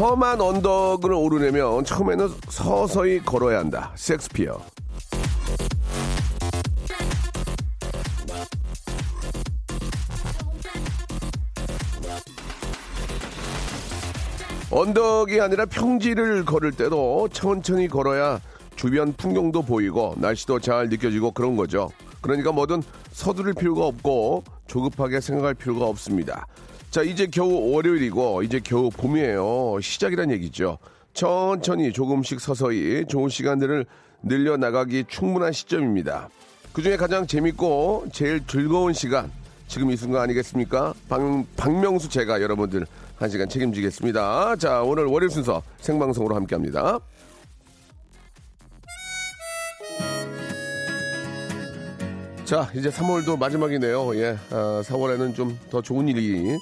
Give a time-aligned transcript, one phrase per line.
[0.00, 4.58] 험한 언덕을 오르려면 처음에는 서서히 걸어야 한다 섹스피어
[14.70, 18.40] 언덕이 아니라 평지를 걸을 때도 천천히 걸어야
[18.76, 21.90] 주변 풍경도 보이고 날씨도 잘 느껴지고 그런 거죠.
[22.22, 22.82] 그러니까 뭐든
[23.12, 26.46] 서두를 필요가 없고 조급하게 생각할 필요가 없습니다.
[26.90, 29.78] 자, 이제 겨우 월요일이고 이제 겨우 봄이에요.
[29.80, 30.78] 시작이란 얘기죠.
[31.12, 33.86] 천천히 조금씩 서서히 좋은 시간들을
[34.22, 36.28] 늘려나가기 충분한 시점입니다.
[36.72, 39.30] 그 중에 가장 재밌고 제일 즐거운 시간
[39.68, 40.94] 지금 이 순간 아니겠습니까?
[41.08, 41.20] 박,
[41.56, 44.56] 박명수 제가 여러분들 한 시간 책임지겠습니다.
[44.56, 46.98] 자, 오늘 월요일 순서 생방송으로 함께 합니다.
[52.44, 54.16] 자, 이제 3월도 마지막이네요.
[54.16, 56.58] 예, 아, 4월에는 좀 더 좋은 일이,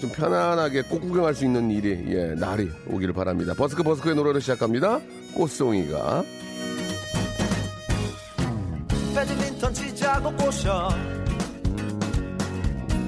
[0.00, 3.52] 좀 편안하게 꽃 구경할 수 있는 일이, 예, 날이 오기를 바랍니다.
[3.54, 4.98] 버스크 버스크의 노래를 시작합니다.
[5.34, 6.24] 꽃송이가.
[9.14, 10.88] 배드민턴 치자고 꼬셔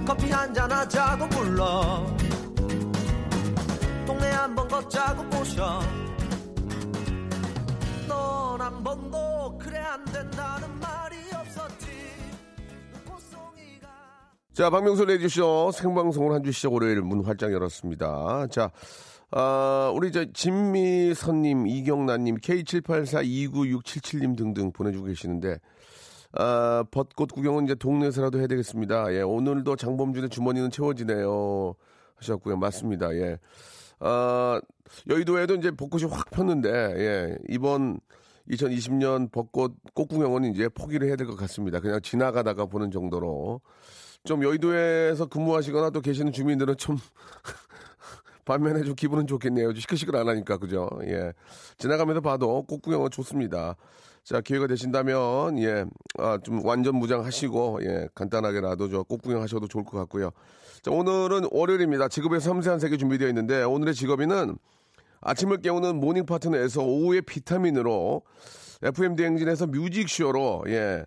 [0.05, 2.07] 커피 한잔 하자고 불러
[4.05, 5.81] 동네 한번 걷자고 꼬셔
[8.09, 11.02] 넌 한 번도 그래 안 된다는 말
[14.53, 18.49] 자, 박명수 레디쇼 생방송을 한 주 시작 월요일 문 활짝 열었습니다.
[18.51, 18.71] 자,
[19.31, 25.59] 아, 우리 저 진미선님, 이경란님, K78429677님 등등 보내주고 계시는데,
[26.35, 29.15] 아, 벚꽃 구경은 이제 동네에서라도 해야 되겠습니다.
[29.15, 31.75] 예, 오늘도 장범준의 주머니는 채워지네요.
[32.17, 32.57] 하셨고요.
[32.59, 33.15] 맞습니다.
[33.15, 33.39] 예.
[34.01, 34.61] 아,
[35.09, 38.01] 여의도에도 이제 벚꽃이 확 폈는데, 예, 이번
[38.51, 41.81] 2020년 벚꽃 꽃 구경은 이제 포기를 해야 될 것 같습니다.
[41.81, 43.63] 그냥 지나가다가 보는 정도로.
[44.25, 46.97] 좀 여의도에서 근무하시거나 또 계시는 주민들은 좀
[48.45, 49.75] 반면에 좀 기분은 좋겠네요.
[49.75, 50.89] 시끌시끌 안 하니까, 그죠?
[51.05, 51.33] 예.
[51.79, 53.77] 지나가면서 봐도 꽃 구경은 좋습니다.
[54.25, 55.85] 자, 기회가 되신다면, 예,
[56.19, 60.31] 아, 좀 완전 무장하시고, 예, 간단하게라도 저 꽃 구경 하셔도 좋을 것 같고요.
[60.83, 62.09] 자, 오늘은 월요일입니다.
[62.09, 64.57] 직업의 섬세한 세계 준비되어 있는데, 오늘의 직업인은
[65.21, 68.23] 아침을 깨우는 morning 파트너에서 오후의 비타민으로
[68.83, 71.05] FM 대행진에서 뮤직쇼로, 예,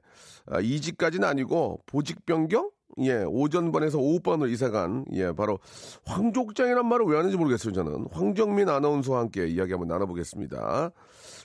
[0.47, 2.69] 아, 이직까지는 아니고 보직 변경?
[2.99, 5.59] 예, 오전반에서 오후반으로 이사간, 예, 바로
[6.05, 8.07] 황족장이란 말을 왜 하는지 모르겠어요, 저는.
[8.11, 10.91] 황정민 아나운서와 함께 이야기 한번 나눠보겠습니다.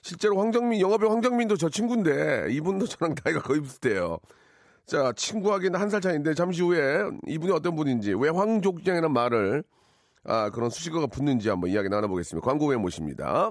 [0.02, 4.18] 실제로 황정민, 영화배우 황정민도 저 친구인데, 이분도 저랑 나이가 거의 비슷해요.
[4.86, 9.64] 자, 친구하기는 한 살 차이인데, 잠시 후에 이분이 어떤 분인지, 왜 황족장이라는 말을,
[10.22, 12.46] 아, 그런 수식어가 붙는지 한번 이야기 나눠보겠습니다.
[12.46, 13.50] 광고 후에 모십니다.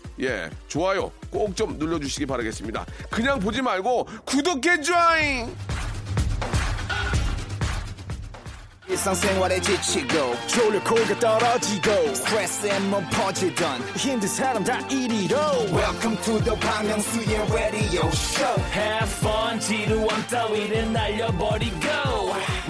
[0.21, 2.85] 예, 좋아요 꼭 좀 눌러주시기 바라겠습니다.
[3.09, 5.53] 그냥 보지 말고 구독해 줘잉!
[8.87, 15.37] 일상생활에 지치고, 졸려 코가 떨어지고, 스트레스에 몸 퍼지던, 힘든 사람 다 이리로.
[15.71, 21.77] welcome to the Bang Myung-soo's radio show Have fun 지루함 따위를 날려버리고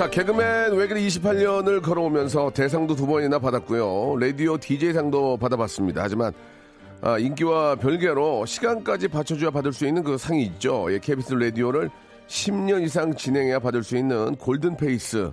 [0.00, 4.16] 자, 개그맨 외길 28년을 걸어오면서 대상도 두 번이나 받았고요.
[4.18, 6.02] 라디오 DJ상도 받아봤습니다.
[6.02, 6.32] 하지만
[7.02, 10.90] 아, 인기와 별개로 시간까지 받쳐줘야 받을 수 있는 그 상이 있죠.
[10.90, 11.90] 예, KBS 라디오를
[12.28, 15.30] 10년 이상 진행해야 받을 수 있는 Golden Face.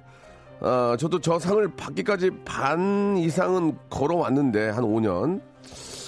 [0.60, 5.40] 아, 저도 저 상을 받기까지 반 이상은 걸어왔는데 한 5년.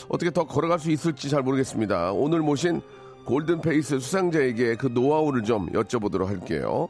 [0.09, 2.11] 어떻게 더 걸어갈 수 있을지 잘 모르겠습니다.
[2.11, 2.81] 오늘 모신
[3.23, 6.89] Golden Face 수상자에게 그 노하우를 좀 여쭤보도록 할게요.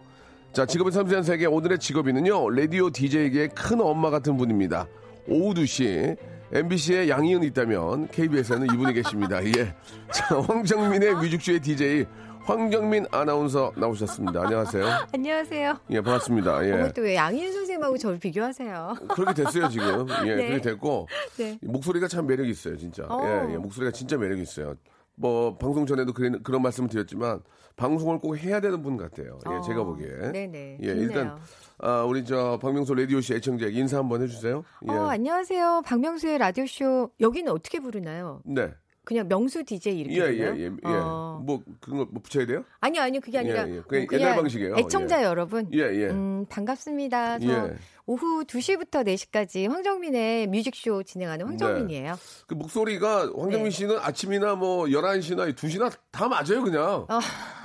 [0.51, 2.49] 자, 직업의 섬세한 세계 오늘의 직업인은요.
[2.49, 4.87] 라디오 DJ에게 큰 엄마 같은 분입니다.
[5.27, 6.17] 오후 2시
[6.51, 9.43] MBC에 양희은 있다면 KBS에는 이분이 계십니다.
[9.45, 9.75] 예.
[10.11, 12.05] 자, 황정민의 뮤직쇼의 DJ
[12.45, 14.41] 황정민 아나운서 나오셨습니다.
[14.41, 14.85] 안녕하세요.
[15.13, 15.79] 안녕하세요.
[15.91, 16.65] 예, 반갑습니다.
[16.65, 16.93] 예.
[16.93, 18.95] 또왜 양희은 선생님하고 저를 비교하세요?
[19.13, 20.07] 그렇게 됐어요, 지금.
[20.25, 20.47] 예, 네.
[20.47, 21.07] 그렇게 됐고.
[21.37, 21.59] 네.
[21.61, 23.03] 목소리가 참 매력이 있어요, 진짜.
[23.07, 23.21] 어.
[23.23, 24.73] 예, 예, 목소리가 진짜 매력이 있어요.
[25.13, 27.41] 뭐, 방송 전에도 그런, 그런 말씀을 드렸지만,
[27.79, 29.39] 방송을 꼭 해야 되는 분 같아요.
[29.49, 29.61] 예, 어.
[29.61, 30.31] 제가 보기에.
[30.33, 30.79] 네네.
[30.81, 31.01] 예, 좋네요.
[31.01, 31.37] 일단,
[31.77, 34.63] 아, 우리 저, 박명수 라디오씨 애청자에게 인사 한번 해주세요.
[34.89, 34.91] 예.
[34.91, 35.83] 어, 안녕하세요.
[35.85, 37.09] 박명수의 라디오 쇼.
[37.21, 38.41] 여기는 어떻게 부르나요?
[38.45, 38.73] 네.
[39.05, 40.59] 그냥 명수 DJ 이렇게 예, 예, 부르나요?
[40.59, 40.93] 예, 예.
[40.93, 41.41] 어.
[41.43, 42.65] 뭐, 그런 거뭐 붙여야 돼요?
[42.81, 43.21] 아니요, 아니요.
[43.21, 43.81] 그게 아니라 예, 예.
[43.81, 44.75] 그냥 뭐 옛날 방식이에요.
[44.77, 45.69] 애청자 여러분.
[45.73, 46.09] 예, 예.
[46.09, 47.39] 음, 반갑습니다.
[47.39, 47.75] 저 예.
[48.09, 52.15] 오후 2시부터 4시까지 황정민의 뮤직쇼 진행하는 황정민이에요.
[52.47, 53.69] 그 목소리가 황정민 네.
[53.69, 57.05] 씨는 아침이나 뭐 11시나 2시나 다 맞아요, 그냥.
[57.07, 57.19] 아.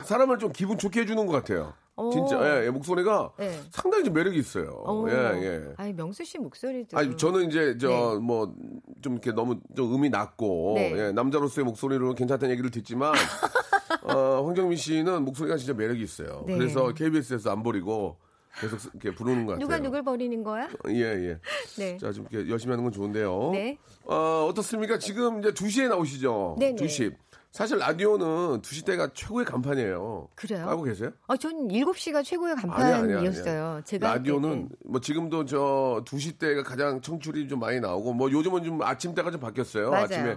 [0.05, 1.73] 사람을 좀 기분 좋게 해주는 것 같아요.
[1.97, 2.11] 오.
[2.11, 3.59] 진짜, 예, 예, 목소리가 네.
[3.71, 4.83] 상당히 좀 매력이 있어요.
[4.85, 5.07] 어.
[5.09, 5.63] 예, 예.
[5.79, 6.99] 아니, 명수 씨 목소리도.
[6.99, 8.19] 아니 저는 이제 저 네.
[8.19, 10.93] 뭐좀 이렇게 너무 좀 음이 낮고 네.
[10.95, 13.15] 예, 남자로서의 목소리로 괜찮다는 얘기를 듣지만
[14.05, 16.45] 어, 황정민 씨는 목소리가 진짜 매력이 있어요.
[16.47, 16.59] 네.
[16.59, 18.19] 그래서 KBS에서 안 버리고
[18.61, 19.65] 계속 이렇게 부르는 것 같아요.
[19.67, 20.69] 누가 누굴 버리는 거야?
[20.89, 21.39] 예, 예.
[21.79, 21.97] 네.
[21.99, 23.51] 자, 좀 이렇게 열심히 하는 건 좋은데요.
[23.53, 23.79] 네.
[24.05, 24.99] 어, 어떻습니까?
[24.99, 26.57] 지금 이제 2시에 나오시죠?
[26.59, 26.77] 네네.
[26.77, 27.15] 2시.
[27.51, 30.29] 사실 라디오는 2시 때가 최고의 간판이에요.
[30.35, 30.69] 그래요?
[30.69, 31.11] 알고 계세요?
[31.29, 32.57] 아, 전 7시가 최고의.
[32.57, 33.83] 간판이었어요.
[33.85, 34.69] 제가 할 라디오는 때는.
[34.85, 39.31] 뭐 지금도 저 2시 때가 가장 청출이 좀 많이 나오고 뭐 요즘은 좀 아침 때가
[39.31, 39.91] 좀 바뀌었어요.
[39.91, 40.05] 맞아요.
[40.05, 40.37] 아침에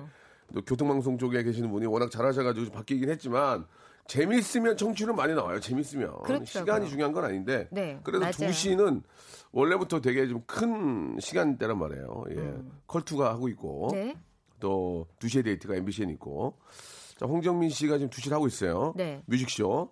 [0.53, 3.65] 또 교통방송 쪽에 계시는 분이 워낙 잘하셔가지고 좀 바뀌긴 했지만
[4.07, 5.59] 재밌으면 청취는 많이 나와요.
[5.59, 6.45] 재밌으면 그렇더라고요.
[6.45, 8.33] 시간이 중요한 건 아닌데 네, 그래도 맞아요.
[8.33, 9.03] 2시는
[9.51, 12.23] 원래부터 되게 좀 큰 시간대란 말이에요.
[12.31, 12.53] 예.
[12.87, 13.95] 컬투가 하고 있고 음.
[13.95, 14.15] 네.
[14.59, 16.57] 또 2시에 데이트가 MBC에 있고
[17.17, 18.93] 자, 홍정민 씨가 지금 2시를 하고 있어요.
[18.95, 19.21] 네.
[19.25, 19.91] 뮤직쇼.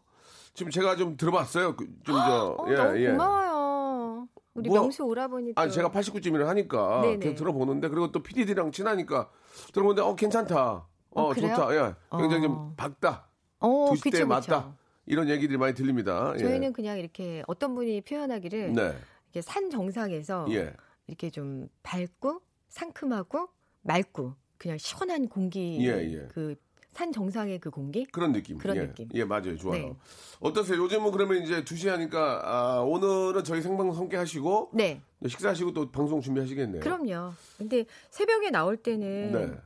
[0.54, 1.76] 지금 제가 좀 들어봤어요.
[1.76, 2.66] 그, 좀 저, 어,
[2.96, 3.12] 예, 예.
[3.12, 4.28] 고마워요.
[4.54, 5.62] 우리 뭐, 명수 오라버니 또.
[5.62, 7.18] 아니 제가 89쯤이라 하니까 네네.
[7.20, 9.30] 계속 들어보는데 그리고 또 PD들이랑 친하니까
[9.74, 10.88] 들어보는데 어 괜찮다.
[11.12, 11.34] 어, 어?
[11.34, 11.76] 좋다.
[11.76, 11.94] 예.
[12.18, 12.48] 굉장히 어.
[12.48, 13.28] 좀 밝다.
[13.66, 14.64] 어, 두시 때 그쵸, 맞다.
[14.64, 14.74] 그쵸.
[15.08, 16.34] 이런 얘기들이 많이 들립니다.
[16.36, 16.40] 예.
[16.40, 18.94] 저희는 그냥 이렇게 어떤 분이 표현하기를 네.
[19.26, 20.74] 이렇게 산 정상에서 예.
[21.08, 23.50] 이렇게 좀 밝고 상큼하고
[23.82, 26.28] 맑고 그냥 시원한 공기 예, 예.
[26.34, 28.58] 그산 정상의 그 공기 그런 느낌.
[28.58, 28.82] 그런 예.
[28.88, 29.10] 느낌.
[29.14, 29.56] 예, 맞아요.
[29.58, 29.80] 좋아요.
[29.80, 29.96] 네.
[30.40, 30.82] 어떠세요?
[30.84, 36.22] 요즘은 그러면 이제 2시 하니까 아, 오늘은 저희 생방송 함께 하시고 네 식사하시고 또 방송
[36.22, 36.82] 준비하시겠네요.
[36.82, 39.58] 그럼요 근데 새벽에 나올 때는 네.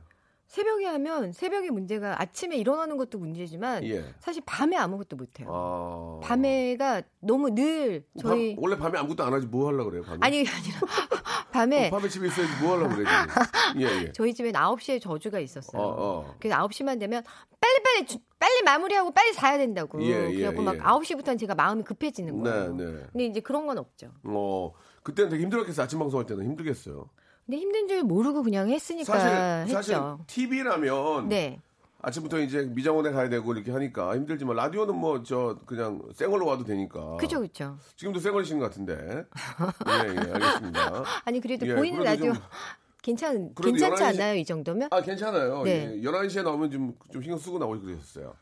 [0.50, 4.04] 새벽에 하면 새벽의 문제가 아침에 일어나는 것도 문제지만 예.
[4.18, 6.18] 사실 밤에 아무것도 못 해요 아.
[6.24, 10.18] 밤에가 너무 늘 저희 밤- 원래 밤에 아무것도 안 하지 뭐 하려고 그래요, 밤에?
[10.22, 10.80] 아니 아니라
[11.52, 13.80] 밤에 어, 밤에 집에 있어야지 뭐 하려고 그래, 지금.
[13.82, 14.10] 예, 예.
[14.12, 15.80] 저희 집엔 9시에 저주가 있었어요.
[15.80, 15.94] 어,
[16.26, 16.34] 어.
[16.40, 17.22] 그래서 9시만 되면
[17.60, 20.02] 빨리빨리 주- 빨리 마무리하고 빨리 자야 된다고.
[20.02, 20.78] 예, 예, 그래갖고 막 예.
[20.80, 22.74] 9시부터는 제가 마음이 급해지는 네, 거예요.
[22.74, 22.84] 네.
[23.12, 24.10] 근데 이제 그런 건 없죠.
[24.24, 24.72] 어,
[25.04, 25.84] 그때는 되게 힘들었겠어요.
[25.84, 27.08] 아침 방송할 때는 힘들겠어요.
[27.50, 30.20] 근데 힘든 줄 모르고 그냥 했으니까 사실, 사실 했죠.
[30.28, 31.60] TV라면 네.
[32.00, 37.16] 아침부터 이제 미장원에 가야 되고 이렇게 하니까 힘들지만 라디오는 뭐 저 그냥 생얼로 와도 되니까.
[37.16, 37.76] 그죠, 그죠.
[37.96, 38.94] 지금도 생얼이신 것 같은데.
[38.94, 41.04] 예, 예, 알겠습니다.
[41.26, 42.42] 아니, 그래도 예, 보이는 그래도 라디오 좀-
[43.02, 44.34] 괜찮, 괜찮지 11시 않나요?
[44.36, 44.88] 이 정도면?
[44.92, 45.64] 아, 괜찮아요.
[45.64, 45.96] 네.
[45.96, 48.32] 예, 11시에 나오면 좀, 좀 신경 쓰고 나오고 그러셨어요.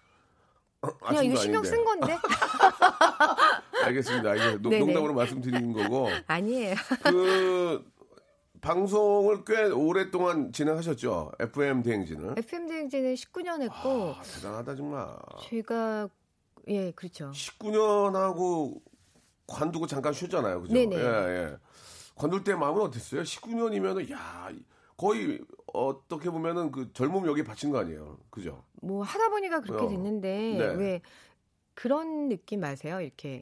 [1.00, 1.68] 그냥 이거 신경 아닌데.
[1.76, 2.18] 쓴 건데?
[3.84, 4.34] 알겠습니다.
[4.34, 4.84] 이게 농- 네네.
[4.84, 6.08] 농담으로 말씀드리는 거고.
[6.26, 6.74] 아니에요.
[7.04, 7.84] 그,
[8.60, 11.32] 방송을 꽤 오랫동안 진행하셨죠.
[11.38, 12.34] FM 대행진을.
[12.38, 15.08] FM 대행진은 19년 했고, 아, 대단하다, 정말.
[15.48, 16.08] 제가,
[16.68, 17.30] 예, 그렇죠.
[17.30, 18.80] 19년 하고
[19.46, 20.62] 관두고 잠깐 쉬었잖아요.
[20.62, 20.74] 그죠?
[20.74, 20.96] 네네.
[20.96, 21.56] 예, 예.
[22.14, 23.22] 관둘 때 마음은 어땠어요?
[23.22, 24.50] 19년이면은, 야,
[24.96, 25.40] 거의
[25.72, 28.18] 어떻게 보면은 그 젊음 여기에 바친 거 아니에요.
[28.30, 28.64] 그죠?
[28.82, 29.88] 뭐 하다 보니까 그렇게 어.
[29.88, 30.74] 됐는데 네.
[30.74, 31.00] 왜
[31.74, 33.00] 그런 느낌 아세요?
[33.00, 33.40] 이렇게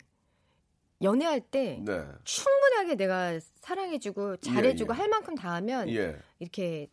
[1.03, 2.03] 연애할 때 네.
[2.25, 4.97] 충분하게 내가 사랑해주고 잘해주고 예.
[4.97, 6.17] 할 만큼 다 하면 예.
[6.39, 6.89] 이렇게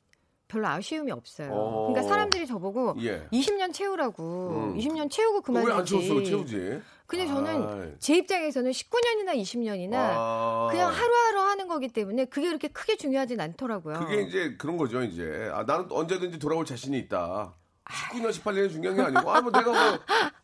[0.48, 1.50] 별로 아쉬움이 없어요.
[1.52, 1.88] 어.
[1.88, 3.28] 그러니까 사람들이 저보고 예.
[3.32, 4.78] 20년 채우라고 음.
[4.78, 5.72] 20년 채우고 그만이지.
[5.72, 6.24] 왜안 채웠어?
[6.24, 6.82] 채우지.
[7.06, 7.94] 근데 저는 아이.
[8.00, 10.68] 제 입장에서는 19년이나 20년이나 아.
[10.72, 14.00] 그냥 하루하루 하는 거기 때문에 그게 그렇게 크게 중요하진 않더라고요.
[14.00, 15.50] 그게 이제 그런 거죠, 이제.
[15.54, 17.54] 아, 나는 언제든지 돌아올 자신이 있다.
[17.86, 20.00] 19년, 18년이 중요한 게 아니고, 아, 뭐 내가 뭐,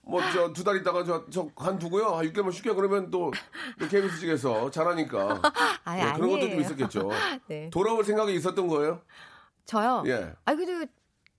[0.09, 2.05] 뭐, 저, 두 달 있다가 저, 저, 관두고요.
[2.07, 2.73] 아, 6개월만 쉴게.
[2.73, 3.31] 그러면 또,
[3.79, 5.41] 또 KBS 측에서 잘하니까.
[5.85, 6.59] 아니, 네, 그런 것도 좀.
[6.61, 7.09] 있었겠죠.
[7.47, 7.69] 네.
[7.71, 9.01] 돌아올 생각이 있었던 거예요?
[9.65, 10.03] 저요.
[10.07, 10.33] 예.
[10.45, 10.85] 아 그래도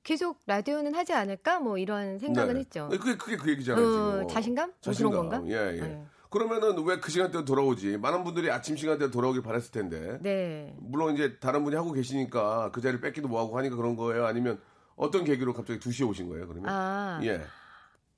[0.03, 2.61] 계속 라디오는 하지 않을까 뭐 이런 생각은 네.
[2.61, 2.89] 했죠.
[2.91, 4.27] 그게, 그게 그 얘기잖아요, 어.
[4.29, 4.69] 자신감?
[4.71, 5.11] 뭐 자신감.
[5.11, 5.49] 그런 건가?
[5.51, 5.81] 예, 예.
[5.81, 6.05] 네.
[6.31, 7.97] 그러면은 왜 그 시간대에 돌아오지?
[7.99, 10.19] 많은 분들이 아침 시간대에 돌아오길 바랬을 텐데.
[10.23, 10.75] 네.
[10.79, 14.27] 물론 이제 다른 분이 하고 계시니까 그 자리를 뺏기도 뭐하고 하니까 그런 거예요?
[14.27, 14.61] 아니면
[14.95, 16.71] 어떤 계기로 갑자기 2시에 오신 거예요, 그러면?
[16.71, 17.43] 아, 예.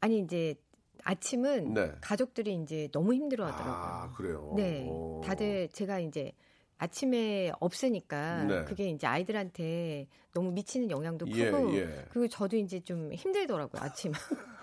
[0.03, 0.57] 아니 이제
[1.05, 1.93] 아침은 네.
[2.01, 3.75] 가족들이 이제 너무 힘들어하더라고요.
[3.75, 4.53] 아, 그래요.
[4.57, 5.23] 네, 오.
[5.25, 6.33] 다들 제가 이제
[6.79, 8.65] 아침에 없으니까 네.
[8.65, 12.05] 그게 이제 아이들한테 너무 미치는 영향도 예, 크고 예.
[12.11, 14.13] 그리고 저도 이제 좀 힘들더라고요 아침.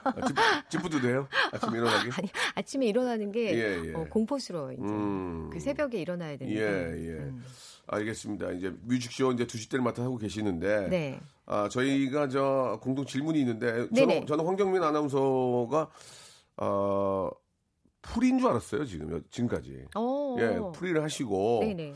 [0.04, 0.36] 아, 집,
[0.70, 1.28] 집부도 돼요?
[1.54, 2.10] 아침 일어나기?
[2.20, 3.94] 아니 아침에 일어나는 게 예, 예.
[3.94, 5.50] 어, 공포스러워 이제 음.
[5.52, 6.60] 그 새벽에 일어나야 되니까.
[6.60, 7.10] 예, 예.
[7.12, 7.44] 음.
[7.88, 8.52] 알겠습니다.
[8.52, 10.90] 이제 뮤직쇼 이제 2시 때를 맡아 하고 계시는데.
[10.90, 11.20] 네.
[11.50, 13.90] 아, 저희가 저 공동 질문이 있는데.
[13.96, 15.90] 저는, 저는 황경민 아나운서가,
[16.58, 17.30] 어,
[18.04, 19.86] 풀인 줄 알았어요, 지금, 지금까지.
[19.96, 20.36] 어.
[20.40, 21.60] 예, 풀이를 하시고.
[21.62, 21.94] 네네.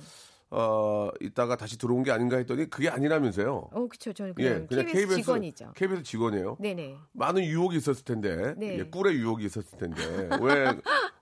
[0.50, 3.70] 어, 이따가 다시 들어온 게 아닌가 했더니 그게 아니라면서요.
[3.72, 4.12] 어, 그쵸.
[4.12, 5.72] 저는 예, 그냥, KBS, 직원이죠.
[5.76, 6.58] KBS 직원이에요.
[6.60, 6.98] 네네.
[7.12, 8.80] 많은 유혹이 있었을 텐데, 네.
[8.80, 10.66] 예, 꿀의 유혹이 있었을 텐데, 왜,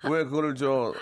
[0.09, 0.93] 왜 그거를 저,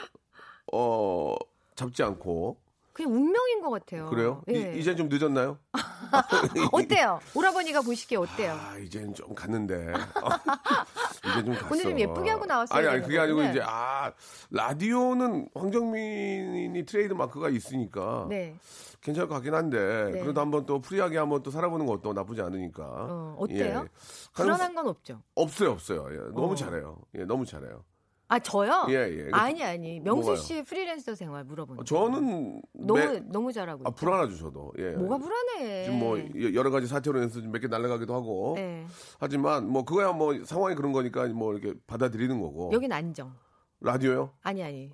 [0.74, 1.36] 어,
[1.76, 2.58] 잡지 않고,
[3.00, 4.10] 그냥 운명인 것 같아요.
[4.10, 4.44] 그래요?
[4.50, 4.74] 예.
[4.76, 5.58] 이, 이제 좀 늦었나요?
[6.74, 7.22] 어때요?
[7.34, 8.52] 오라버니가 보시기에 어때요?
[8.52, 9.94] 아, 이제는 좀 갔는데.
[11.32, 11.68] 이제 좀 갔어.
[11.72, 13.52] 오늘 좀 예쁘게 하고 나왔어야 아니, 아니, 그게 아니고 건데.
[13.52, 14.12] 이제, 아,
[14.52, 18.26] 라디오는 황정민이 트레이드 마크가 있으니까.
[18.28, 18.54] 네.
[19.00, 20.12] 괜찮을 것 같긴 한데.
[20.12, 20.20] 네.
[20.20, 22.84] 그래도 한번 또 프리하게 한번 또 살아보는 것도 나쁘지 않으니까.
[22.84, 23.86] 어, 어때요?
[23.86, 23.90] 예.
[24.34, 25.22] 불안한 건 없죠.
[25.36, 26.06] 없어요, 없어요.
[26.12, 26.56] 예, 너무 어.
[26.56, 26.98] 잘해요.
[27.16, 27.82] 예, 너무 잘해요.
[28.32, 28.86] 아, 저요?
[28.90, 29.30] 예, 예.
[29.32, 30.00] 아니, 아니.
[30.00, 30.36] 명수 뭐가요?
[30.36, 31.84] 씨 프리랜서 생활 물어보는.
[31.84, 33.82] 저는 너무, 매- 너무 잘하고.
[33.86, 33.96] 아, 있죠.
[33.96, 34.72] 불안하죠, 저도.
[34.78, 34.92] 예.
[34.92, 35.86] 뭐가 불안해.
[35.86, 36.20] 지금 뭐
[36.54, 38.54] 여러 가지 사태로 인해서 몇 개 날아가기도 하고.
[38.56, 38.86] 네.
[39.20, 42.70] 하지만 뭐 그거야 뭐 상황이 그런 거니까 뭐 이렇게 받아들이는 거고.
[42.72, 43.34] 여긴 안정.
[43.82, 44.32] 라디오요?
[44.44, 44.92] 아니, 아니.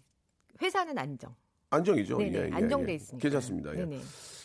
[0.62, 1.36] 회사는 안정.
[1.72, 2.18] 안정이죠.
[2.18, 2.38] 네네.
[2.40, 2.96] 예, 예, 안정돼 예.
[2.96, 3.22] 있으니까.
[3.22, 3.76] 괜찮습니다.
[3.78, 4.00] 예.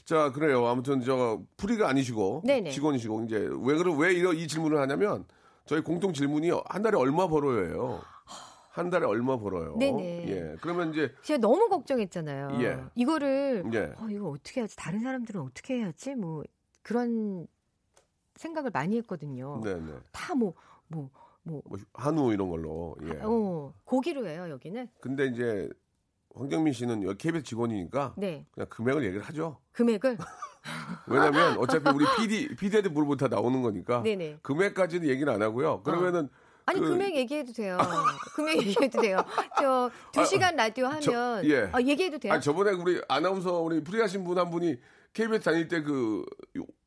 [0.04, 0.66] 자, 그래요.
[0.66, 2.70] 아무튼 저 프리가 아니시고 네네.
[2.70, 5.24] 직원이시고 이제 왜 그러 왜 이런 이 질문을 하냐면
[5.66, 8.00] 저희 공통 질문이 한 달에 얼마 벌어요예요.
[8.70, 9.76] 한 달에 얼마 벌어요.
[9.76, 10.28] 네네.
[10.28, 10.56] 예.
[10.60, 12.62] 그러면 이제 제가 너무 걱정했잖아요.
[12.62, 12.78] 예.
[12.94, 13.92] 이거를 예.
[13.98, 14.76] 어, 이거 어떻게 하지?
[14.76, 16.14] 다른 사람들은 어떻게 해야지?
[16.14, 16.44] 뭐
[16.82, 17.48] 그런
[18.36, 19.60] 생각을 많이 했거든요.
[19.64, 19.92] 네, 네.
[20.12, 21.10] 다뭐뭐
[21.42, 21.62] 뭐뭐
[21.94, 22.96] 한우 이런 걸로.
[23.02, 23.18] 예.
[23.22, 24.88] 어, 고기로 해요, 여기는.
[25.00, 25.68] 근데 이제
[26.36, 28.46] 황경민 씨는 여기 KBS 직원이니까 네.
[28.52, 29.58] 그냥 금액을 얘기를 하죠.
[29.72, 30.16] 금액을
[31.08, 34.38] 왜냐면 어차피 우리 PD PD한테 물어보면 다 나오는 거니까 네네.
[34.42, 35.82] 금액까지는 얘기는 안 하고요.
[35.82, 36.28] 그러면은
[36.66, 37.78] 아니 그- 금액 얘기해도 돼요.
[38.36, 39.24] 금액 얘기해도 돼요.
[39.60, 41.68] 저 두 시간 라디오 하면 저- 예.
[41.72, 42.32] 아, 얘기해도 돼요.
[42.32, 44.76] 아니 저번에 우리 아나운서 우리 프리하신 분 한 분이
[45.12, 46.24] KBS 다닐 때 그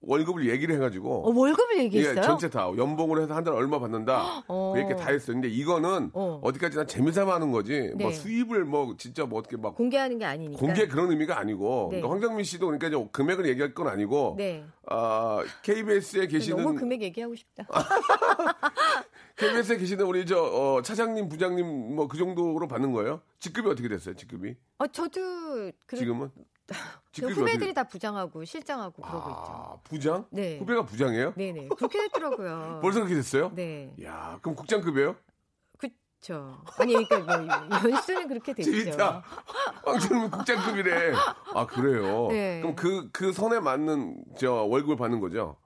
[0.05, 2.17] 월급을 얘기를 해가지고 어, 월급을 얘기했어요?
[2.17, 4.43] 예, 전체 다 연봉으로 해서 한 달 얼마 받는다.
[4.47, 4.73] 어.
[4.77, 5.35] 이렇게 다 했어요.
[5.35, 6.39] 근데 이거는 어.
[6.43, 6.51] 어.
[6.53, 7.91] 디까지나 재미삼아 하는 거지.
[7.97, 8.13] 뭐 네.
[8.13, 10.59] 수입을 뭐 진짜 뭐 어떻게 막 공개하는 게 아니니까.
[10.59, 11.97] 공개 그런 의미가 아니고 네.
[12.01, 14.63] 그러니까 황정민 씨도 그러니까 이제 금액을 얘기할 건 아니고 네.
[14.87, 17.65] 아 KBS에 계시는 너무 금액 얘기하고 싶다.
[19.35, 23.21] KBS에 계시는 우리 저 어, 차장님 부장님 뭐 그 정도로 받는 거예요?
[23.39, 24.15] 직급이 어떻게 됐어요?
[24.15, 26.29] 직급이 어, 저도 그 지금은
[26.67, 26.75] 저
[27.11, 29.51] 직급이 후배들이 어떻게- 다 부장하고 실장하고 그러고 있죠.
[29.51, 30.25] 아, 부장?
[30.29, 30.59] 네.
[30.59, 31.33] 후배가 부장이에요?
[31.35, 31.69] 네네.
[31.75, 32.79] 그렇게 됐더라고요.
[32.83, 33.51] 벌써 그렇게 됐어요?
[33.55, 33.91] 네.
[34.03, 35.15] 야, 그럼 국장급이에요?
[35.77, 36.57] 그쵸.
[36.77, 38.71] 아니, 그러니까 뭐, 연수는 그렇게 됐죠.
[38.71, 39.23] 재밌다.
[39.83, 41.13] 황정민 국장급이래.
[41.53, 42.27] 아, 그래요?
[42.29, 42.61] 네.
[42.61, 45.57] 그럼 그, 그 선에 맞는 저 월급을 받는 거죠?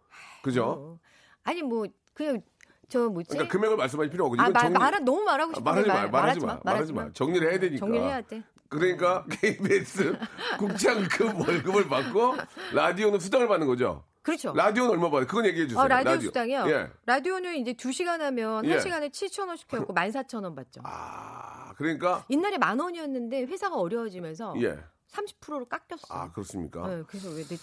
[0.42, 0.64] 그죠?
[0.66, 1.00] 어.
[1.44, 2.42] 아니, 뭐, 그냥,
[2.90, 3.30] 저 뭐지?
[3.30, 4.42] 그러니까 금액을 말씀하실 필요 없고.
[4.42, 7.12] 아, 이건 말, 말아, 너무 말하고 아, 싶은데 말하지 마, 말- 말하지 마, 말하지 마.
[7.12, 7.80] 정리를 해야 되니까.
[7.86, 8.44] 정리를 해야 돼.
[8.70, 10.18] 그러니까 KBS
[10.58, 12.36] 국장급 월급을 받고
[12.74, 14.04] 라디오는 수당을 받는 거죠?
[14.22, 14.54] 그렇죠.
[14.54, 15.26] 라디오는 얼마 받아요?
[15.28, 15.82] 그건 얘기해 주세요.
[15.82, 16.66] 어, 라디오, 수당이요?
[16.68, 16.90] 예.
[17.06, 18.78] 라디오는 이제 2시간 하면 예.
[18.78, 20.82] 1시간에 7,000원씩 해갖고 14,000원 받죠.
[20.84, 24.78] 아, 그러니까 옛날에 만 원이었는데 회사가 어려워지면서 예.
[25.14, 26.08] 30%로 깎였어.
[26.14, 26.86] 아, 그렇습니까?
[26.90, 27.56] 네, 그래서 왜 내,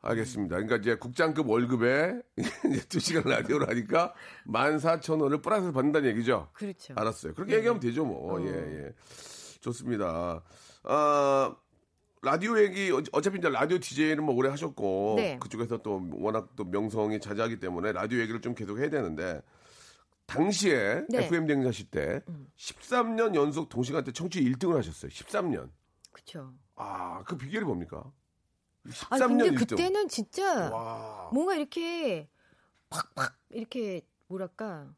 [0.00, 0.56] 알겠습니다.
[0.56, 4.14] 그러니까 이제 국장급 월급에 이제 2시간 라디오를 하니까
[4.46, 6.48] 14,000원을 플러스 받는다는 얘기죠.
[6.52, 6.94] 그렇죠.
[6.96, 7.34] 알았어요.
[7.34, 8.40] 그렇게 얘기하면 되죠, 뭐.
[8.46, 8.94] 예, 예.
[9.60, 10.42] 좋습니다.
[10.84, 11.56] 아,
[12.22, 15.38] 라디오 얘기, 어- 어차피 이제 라디오 DJ를 뭐 오래 하셨고, 네.
[15.40, 19.40] 그쪽에서 또 워낙 또 명성이 자자하기 때문에 라디오 얘기를 좀 계속 해야 되는데,
[20.26, 21.24] 당시에 네.
[21.24, 22.22] FM 댕자실 때
[22.56, 25.10] 13년 연속 동시간대 청취 1등을 하셨어요.
[25.10, 25.70] 13년.
[26.12, 26.52] 그렇죠.
[26.76, 28.04] 아, 그 비결이 뭡니까?
[29.10, 29.76] 아 13년 근데 1등.
[29.76, 31.30] 그때는 진짜 와.
[31.32, 32.28] 뭔가 이렇게
[32.90, 34.94] 팍팍 이렇게 뭐랄까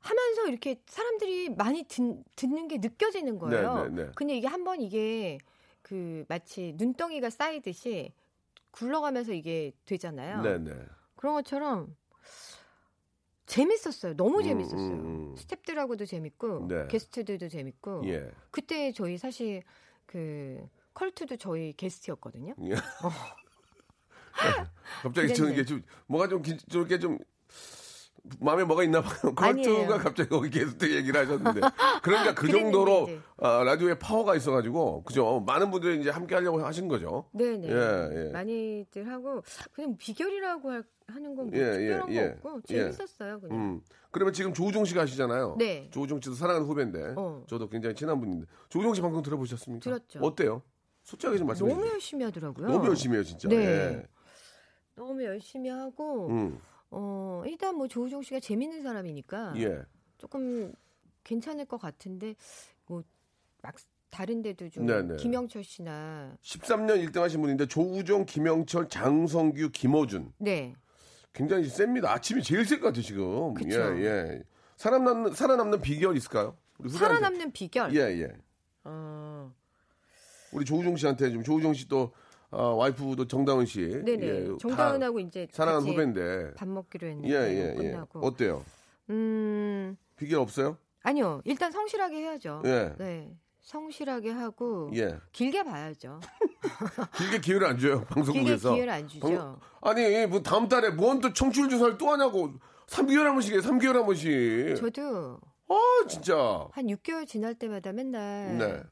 [0.00, 3.74] 하면서 이렇게 사람들이 많이 듣, 듣는 게 느껴지는 거예요.
[3.84, 4.12] 네, 네, 네.
[4.14, 5.38] 근데 이게 한번 이게
[5.82, 8.12] 그 마치 눈덩이가 쌓이듯이
[8.70, 10.42] 굴러가면서 이게 되잖아요.
[10.42, 10.86] 네네.
[11.16, 11.96] 그런 것처럼
[13.46, 14.14] 재밌었어요.
[14.16, 14.78] 너무 음, 재밌었어요.
[14.92, 15.34] 음, 음.
[15.34, 16.86] 스탭들하고도 재밌고 네.
[16.88, 18.30] 게스트들도 재밌고 예.
[18.50, 19.62] 그때 저희 사실
[20.06, 20.68] 그
[20.98, 22.54] 컬투도 저희 게스트였거든요.
[22.64, 22.74] 예.
[25.02, 25.52] 갑자기 저는.
[25.52, 27.18] 이게 좀 뭐가 좀 긴- 좀 이렇게 좀
[28.40, 29.32] 마음에 뭐가 있나 봐요.
[29.86, 31.60] 컬투가 갑자기 거기 게스트 얘기를 하셨는데.
[32.02, 33.08] 그러니까 그 정도로.
[33.40, 35.40] 아, 라디오에 파워가 있어가지고 그죠.
[35.46, 37.28] 많은 분들이 이제 함께 하려고 하신 거죠.
[37.32, 37.68] 네네.
[37.68, 38.30] 예, 예.
[38.32, 42.34] 많이들 하고 그냥 비결이라고 할- 하는 건뭐 예, 특별한 예, 예.
[42.42, 42.90] 거 없고 예.
[42.90, 43.56] 재밌었어요 그냥.
[43.58, 43.80] 음.
[44.10, 45.54] 그러면 지금 조우종 씨가 하시잖아요.
[45.58, 45.88] 네.
[45.92, 47.14] 조우종 씨도 사랑하는 후배인데.
[47.16, 47.44] 어.
[47.48, 48.46] 저도 굉장히 친한 분인데.
[48.68, 49.84] 조우종 씨 방송 들어보셨습니까?
[49.84, 50.18] 들었죠.
[50.20, 50.62] 어때요?
[51.08, 51.94] 솔직하게 좀 말씀해 너무 주세요.
[51.94, 52.66] 열심히 하더라고요.
[52.66, 53.48] 너무 열심히 해요, 진짜.
[53.48, 53.56] 네.
[53.56, 54.06] 예.
[54.94, 56.60] 너무 열심히 하고 음.
[56.90, 59.82] 어 일단 뭐 조우종 씨가 재밌는 사람이니까 예.
[60.18, 60.72] 조금
[61.24, 62.34] 괜찮을 것 같은데
[62.86, 63.02] 뭐
[63.60, 63.74] 막
[64.10, 65.16] 다른 데도 좀 네네.
[65.16, 70.32] 김영철 씨나 13년 1등 하신 분인데 조우종, 김영철, 장성규, 김어준.
[70.38, 70.74] 네
[71.32, 72.12] 굉장히 셉니다.
[72.12, 73.54] 아침이 제일 셀 것 같아요, 지금.
[73.54, 73.78] 그쵸.
[73.98, 74.42] 예, 예.
[74.76, 76.56] 살아남는, 살아남는 비결 있을까요?
[76.88, 77.94] 살아남는 비결.
[77.96, 78.32] 예, 예.
[78.84, 79.52] 어,
[80.52, 82.12] 우리 조우종 씨한테 좀, 조우종 씨 또,
[82.50, 83.80] 어, 와이프도 정다은 씨.
[84.04, 84.26] 네네.
[84.26, 86.54] 예, 정다은하고 이제 다 사랑하는 후배인데.
[86.54, 87.28] 밥 먹기로 예, 했는데
[87.60, 87.88] 예, 뭐 예.
[87.90, 88.20] 끝나고.
[88.20, 88.64] 어때요?
[89.10, 90.76] 음 비결 없어요?
[91.02, 92.62] 아니요 일단 성실하게 해야죠.
[92.66, 92.92] 예.
[92.98, 95.18] 네 성실하게 하고 예.
[95.32, 96.20] 길게 봐야죠.
[97.16, 98.74] 길게 기회를 안 줘요, 길게 방송국에서.
[98.74, 99.26] 기회를 안 주죠.
[99.28, 102.50] 방- 아니, 뭐, 다음 달에 뭔 또 청취율 조사를 또 하냐고.
[102.88, 104.76] 3개월 한 번씩 해, 3개월 한 번씩.
[104.76, 105.38] 저도
[105.68, 105.76] 아,
[106.08, 106.66] 진짜.
[106.72, 108.82] 한 6개월 지날 때마다 맨날 네.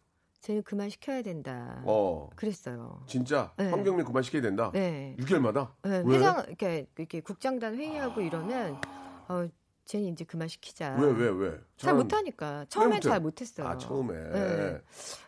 [0.42, 1.82] 쟤는 그만 시켜야 된다.
[1.84, 2.28] 어.
[2.36, 3.02] 그랬어요.
[3.06, 3.52] 진짜.
[3.56, 3.68] 네.
[3.70, 4.70] 황경민 그만 시켜야 된다.
[4.72, 5.16] 네.
[5.18, 5.70] 6개월마다?
[5.82, 6.16] 네, 왜?
[6.16, 8.80] 회장 이렇게 이렇게 국장단 회의하고 이러면
[9.28, 9.48] 어
[9.86, 10.96] 쟤는 이제 그만 시키자.
[11.00, 11.58] 왜, 왜, 왜?
[11.76, 13.00] 잘 저는- 못하니까 처음엔?
[13.00, 13.66] 잘 못했어요.
[13.66, 14.14] 아, 처음에.
[14.32, 14.80] 네.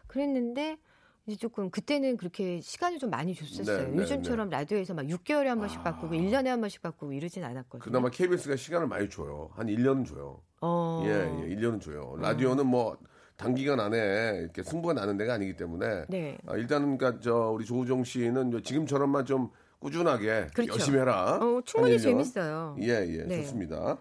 [0.07, 0.79] 그랬는데
[1.27, 3.87] 이제 조금 그때는 그렇게 시간을 좀 많이 줬었어요.
[3.89, 7.81] 네, 네, 요즘처럼 라디오에서 막 6개월에 한 번씩 바꾸고 1년에 한 번씩 바꾸고 이러진 않았거든요.
[7.85, 9.51] 그나마 KBS가 시간을 많이 줘요.
[9.55, 10.41] 한 1년은 줘요.
[10.63, 11.03] 어.
[11.05, 12.17] 예, 예, 1년은 줘요.
[12.19, 12.97] 라디오는 뭐
[13.43, 16.37] 단기간 안에 이렇게 승부가 나는 데가 아니기 때문에 네.
[16.47, 20.73] 아, 일단은 그러니까 저 우리 조우종 씨는 지금처럼만 좀 꾸준하게 그렇죠.
[20.73, 21.39] 열심히 해라.
[21.41, 22.03] 어, 충분히 한 1년.
[22.03, 22.77] 재밌어요.
[22.81, 23.43] 예, 예, 네.
[23.43, 23.97] 좋습니다.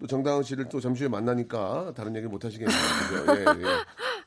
[0.00, 2.78] 또 정다은 씨를 또 잠시 후에 만나니까 다른 얘기 못 하시겠네요.
[3.36, 3.64] 예, 예.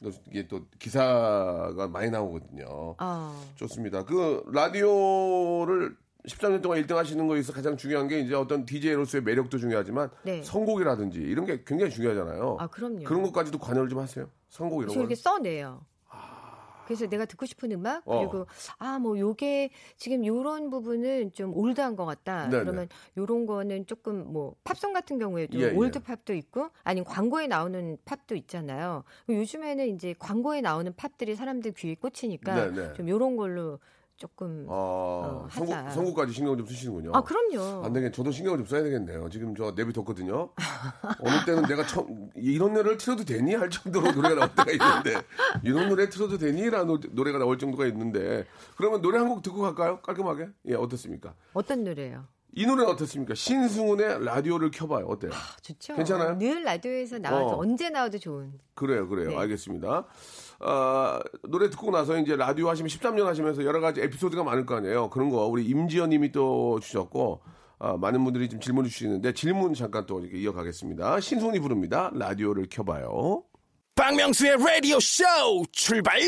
[0.04, 2.96] 또 이게 또 기사가 많이 나오거든요.
[3.00, 3.36] 아.
[3.56, 4.06] 좋습니다.
[4.06, 5.96] 그 라디오를
[6.28, 10.42] 13년 동안 1등 하시는 거에서 가장 중요한 게 이제 어떤 DJ로서의 매력도 중요하지만 네.
[10.44, 12.58] 선곡이라든지 이런 게 굉장히 중요하잖아요.
[12.60, 13.04] 아, 그럼요.
[13.04, 14.30] 그런 것까지도 관여를 좀 하세요.
[14.50, 15.00] 선곡 이런 저 거.
[15.02, 15.86] 이렇게 써내요.
[16.86, 18.20] 그래서 내가 듣고 싶은 음악 어.
[18.20, 22.50] 그리고 아 뭐 요게 지금 요런 부분은 좀 old한 것 같다.
[22.50, 22.64] 네네.
[22.64, 25.72] 그러면 요런 거는 조금 뭐 팝송 같은 경우에도 예, 예.
[25.72, 29.06] old 팝도 있고 아니면 광고에 나오는 팝도 있잖아요.
[29.30, 32.94] 요즘에는 이제 광고에 나오는 팝들이 사람들 귀에 꽂히니까 네네.
[32.94, 33.80] 좀 요런 걸로
[34.26, 35.90] 조금 아, 어, 하자.
[35.90, 37.12] 선곡까지 신경 좀 쓰시는군요.
[37.16, 37.84] 아 그럼요.
[37.84, 39.28] 안 되겠, 저도 신경을 좀 써야 되겠네요.
[39.32, 40.52] 지금 저 내비 뒀거든요.
[41.20, 43.56] 어느 때는 내가 처음, 이런 노래를 틀어도 되니?
[43.56, 45.26] 할 정도로 노래가 나올 때가 있는데,
[45.64, 46.70] 이런 노래 틀어도 되니?
[46.70, 48.46] 라는 노래가 나올 정도가 있는데,
[48.78, 50.00] 그러면 노래 한 곡 듣고 갈까요?
[50.02, 50.50] 깔끔하게?
[50.68, 51.34] 예, 어떻습니까?
[51.54, 52.28] 어떤 노래예요?
[52.54, 53.34] 이 노래는 어떻습니까?
[53.34, 55.06] 신승훈의 라디오를 켜봐요.
[55.06, 55.32] 어때요?
[55.34, 55.96] 아, 좋죠.
[55.96, 56.38] 괜찮아요?
[56.38, 57.60] 늘 라디오에서 나와도 어.
[57.60, 58.52] 언제 나와도 좋은.
[58.74, 59.30] 그래요, 그래요.
[59.30, 59.38] 네.
[59.38, 60.06] 알겠습니다.
[60.60, 65.10] 아, 노래 듣고 나서 이제 라디오 하시면 13년 하시면서 여러 가지 에피소드가 많을 거 아니에요.
[65.10, 67.42] 그런 거 우리 임지연 님이 또 주셨고,
[67.80, 71.20] 아, 많은 분들이 지금 질문을 주시는데 질문 잠깐 또 이렇게 이어가겠습니다.
[71.20, 72.12] 신승훈이 부릅니다.
[72.14, 73.44] 라디오를 켜봐요.
[73.96, 75.24] 박명수의 라디오 쇼
[75.72, 76.20] 출발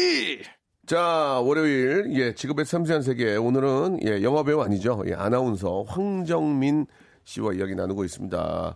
[0.85, 3.37] 자, 월요일, 예, 직업의 섬세한 세계.
[3.37, 5.01] 오늘은, 예, 영화배우 아니죠.
[5.07, 6.87] 예, 아나운서 황정민
[7.23, 8.75] 씨와 이야기 나누고 있습니다.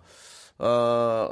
[0.60, 1.30] 아,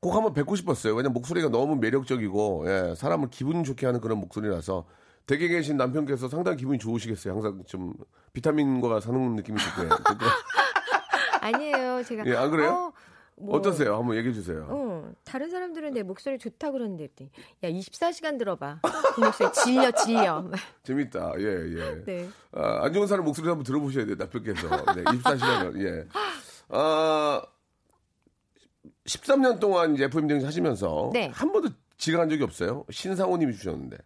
[0.00, 0.94] 꼭 한번 뵙고 싶었어요.
[0.94, 4.86] 왜냐면 목소리가 너무 매력적이고, 예, 사람을 기분 좋게 하는 그런 목소리라서
[5.26, 7.34] 댁에 계신 남편께서 상당히 기분이 좋으시겠어요.
[7.34, 7.92] 항상 좀
[8.32, 9.88] 비타민과 사는 느낌이 들고요.
[11.40, 12.02] 아니에요.
[12.02, 12.70] 제가 예, 안 그래요?
[12.70, 12.92] 어,
[13.40, 13.96] 뭐, 어떠세요?
[13.96, 14.66] 한번 얘기해 주세요.
[14.68, 17.30] 어, 다른 사람들은 내 목소리 좋다 그러는데 그랬더니,
[17.62, 18.80] 야 24시간 들어봐.
[19.14, 20.50] 그 목소리 질려 질려.
[20.84, 21.32] 재밌다.
[21.38, 22.04] 예, 예.
[22.04, 22.28] 네.
[22.52, 24.68] 아, 안 좋은 사람 목소리 한번 들어보셔야 돼요, 남편께서.
[24.94, 26.06] 네, 24시간을, 예.
[26.70, 27.42] 아,
[29.06, 31.28] 13년 동안 이제 FM 등 하시면서 네.
[31.32, 32.84] 한 번도 지각한 적이 없어요.
[32.90, 33.96] 신상호님이 주셨는데.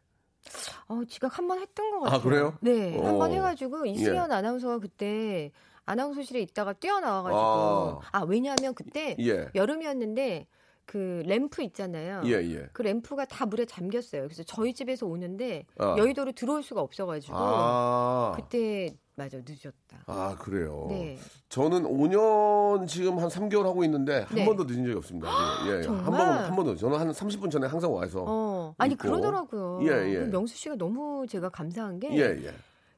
[0.89, 2.23] 어, 지각 한 번 했던 것 아, 같아요.
[2.23, 2.59] 그래요?
[2.61, 3.19] 네, 한 어.
[3.19, 5.51] 번 해가지고 이수연 아나운서가 그때
[5.85, 9.49] 아나운서실에 있다가 뛰어나와가지고 아, 왜냐하면 그때 예.
[9.55, 10.47] 여름이었는데
[10.85, 12.23] 그 램프 있잖아요.
[12.27, 12.69] 예, 예.
[12.73, 14.23] 그 램프가 다 물에 잠겼어요.
[14.23, 15.97] 그래서 저희 집에서 오는데 아.
[15.97, 20.03] 여의도로 들어올 수가 없어가지고 아, 그때 맞아 늦었다.
[20.07, 20.87] 아, 그래요.
[20.89, 21.19] 네.
[21.49, 24.45] 저는 5년 지금 한 3개월 하고 있는데 한 네.
[24.45, 25.29] 번도 늦은 적이 없습니다.
[25.67, 25.83] 예, 예.
[25.83, 26.05] 정말?
[26.05, 26.77] 한 번, 한 번도.
[26.77, 28.25] 저는 한 30분 전에 항상 와서.
[28.27, 29.09] 어, 아니 있고.
[29.09, 29.81] 그러더라고요.
[29.83, 30.19] 예, 예.
[30.19, 32.55] 그 명수 씨가 너무 제가 감사한 게 예, 예.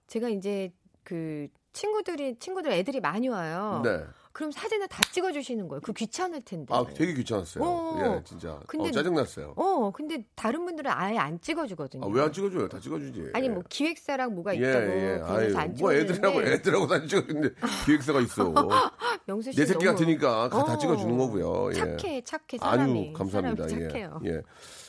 [0.07, 3.83] 제가 이제 그 친구들이 친구들 애들이 많이 와요.
[3.85, 4.05] 네.
[4.33, 5.81] 그럼 사진을 다 찍어주시는 거예요.
[5.81, 6.75] 그 귀찮을 텐데.
[6.75, 7.63] 아, 되게 귀찮았어요.
[7.65, 8.17] 어.
[8.19, 8.59] 예, 진짜.
[8.67, 9.53] 근데- 어, 짜증났어요.
[9.57, 12.05] 어, 근데 다른 분들은 아예 안 찍어주거든요.
[12.05, 12.69] 아, 왜 안 찍어줘요?
[12.69, 13.31] 다 찍어주지.
[13.33, 15.01] 아니 뭐 기획사랑 뭐가 예, 있다고 예.
[15.19, 17.49] 그래서 아유, 안뭐 애들하고, 찍어주는데 애들하고 사진 찍어주는데
[17.87, 18.53] 기획사가 있어.
[19.27, 21.71] 명수 씨 내 새끼 너무 같으니까 다 어, 찍어주는 거고요.
[21.71, 21.75] 예.
[21.75, 23.01] 착해, 착해 사람이.
[23.09, 23.69] 아유, 감사합니다.
[23.69, 24.21] 사람이 착해요.
[24.25, 24.31] 예.
[24.31, 24.43] 예.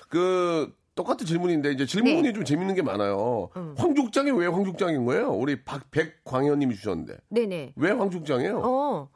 [0.09, 2.33] 그, 똑같은 질문인데, 이제 질문이 네.
[2.33, 3.49] 좀 재밌는 게 많아요.
[3.57, 3.75] 음.
[3.77, 5.31] 황족장이 왜 황족장인 거예요?
[5.31, 7.17] 우리 박, 백광현님이 주셨는데.
[7.29, 7.73] 네네.
[7.75, 8.61] 왜 황족장이에요?
[8.63, 9.09] 어,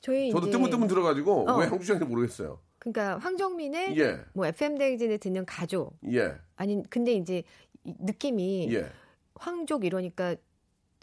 [0.00, 1.56] 저희 저도 뜨문뜨문 들어가지고, 어.
[1.58, 2.60] 왜 황족장인지 모르겠어요.
[2.78, 7.42] 그러니까 황정민의 예, 뭐 FM 대행진을 듣는 가족 예, 아니 근데 이제
[7.82, 8.86] 이 느낌이 예.
[9.34, 10.36] 황족 이러니까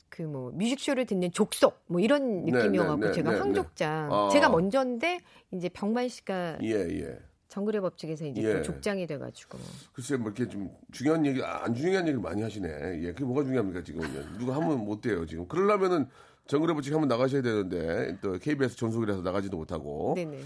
[0.07, 4.15] 그 뭐 뮤직쇼를 듣는 족속 뭐 이런 네, 느낌이어갖고 네, 네, 제가 네, 황족장 네.
[4.15, 4.29] 아.
[4.31, 5.19] 제가 먼저인데
[5.51, 7.19] 이제 병만 씨가 예, 예.
[7.53, 8.53] 정글의 법칙에서 이제 예.
[8.53, 9.59] 또 족장이 돼가지고
[9.93, 12.67] 글쎄, 뭐 이렇게 좀 중요한 얘기, 아, 안 중요한 얘기를 많이 하시네.
[13.03, 14.01] 예, 그게 뭐가 중요합니까, 지금?
[14.39, 15.47] 누가 하면 못 돼요, 지금.
[15.47, 16.07] 그러려면은
[16.47, 20.15] 정글의 법칙 한번 나가셔야 되는데, 또 KBS 전속이라서 나가지도 못하고.
[20.15, 20.39] 네네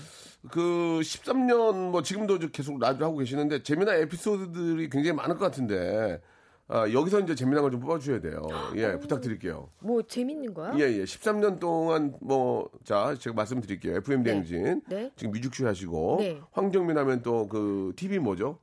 [0.51, 6.21] 그 13년 뭐 지금도 좀 계속 라디오 하고 계시는데 재미난 에피소드들이 굉장히 많을 것 같은데
[6.69, 8.41] 아, 여기서 이제 재미난 걸 좀 뽑아주셔야 돼요.
[8.75, 9.69] 예, 부탁드릴게요.
[9.79, 10.73] 뭐 재밌는 거야?
[10.77, 11.03] 예, 예.
[11.05, 13.95] 13년 동안 뭐, 자, 제가 말씀드릴게요.
[13.97, 14.31] FM 네.
[14.31, 14.81] 대행진.
[14.87, 15.11] 네.
[15.15, 16.17] 지금 뮤직쇼 하시고.
[16.19, 16.41] 네.
[16.51, 18.59] 황정민 하면 또 그 TV 뭐죠?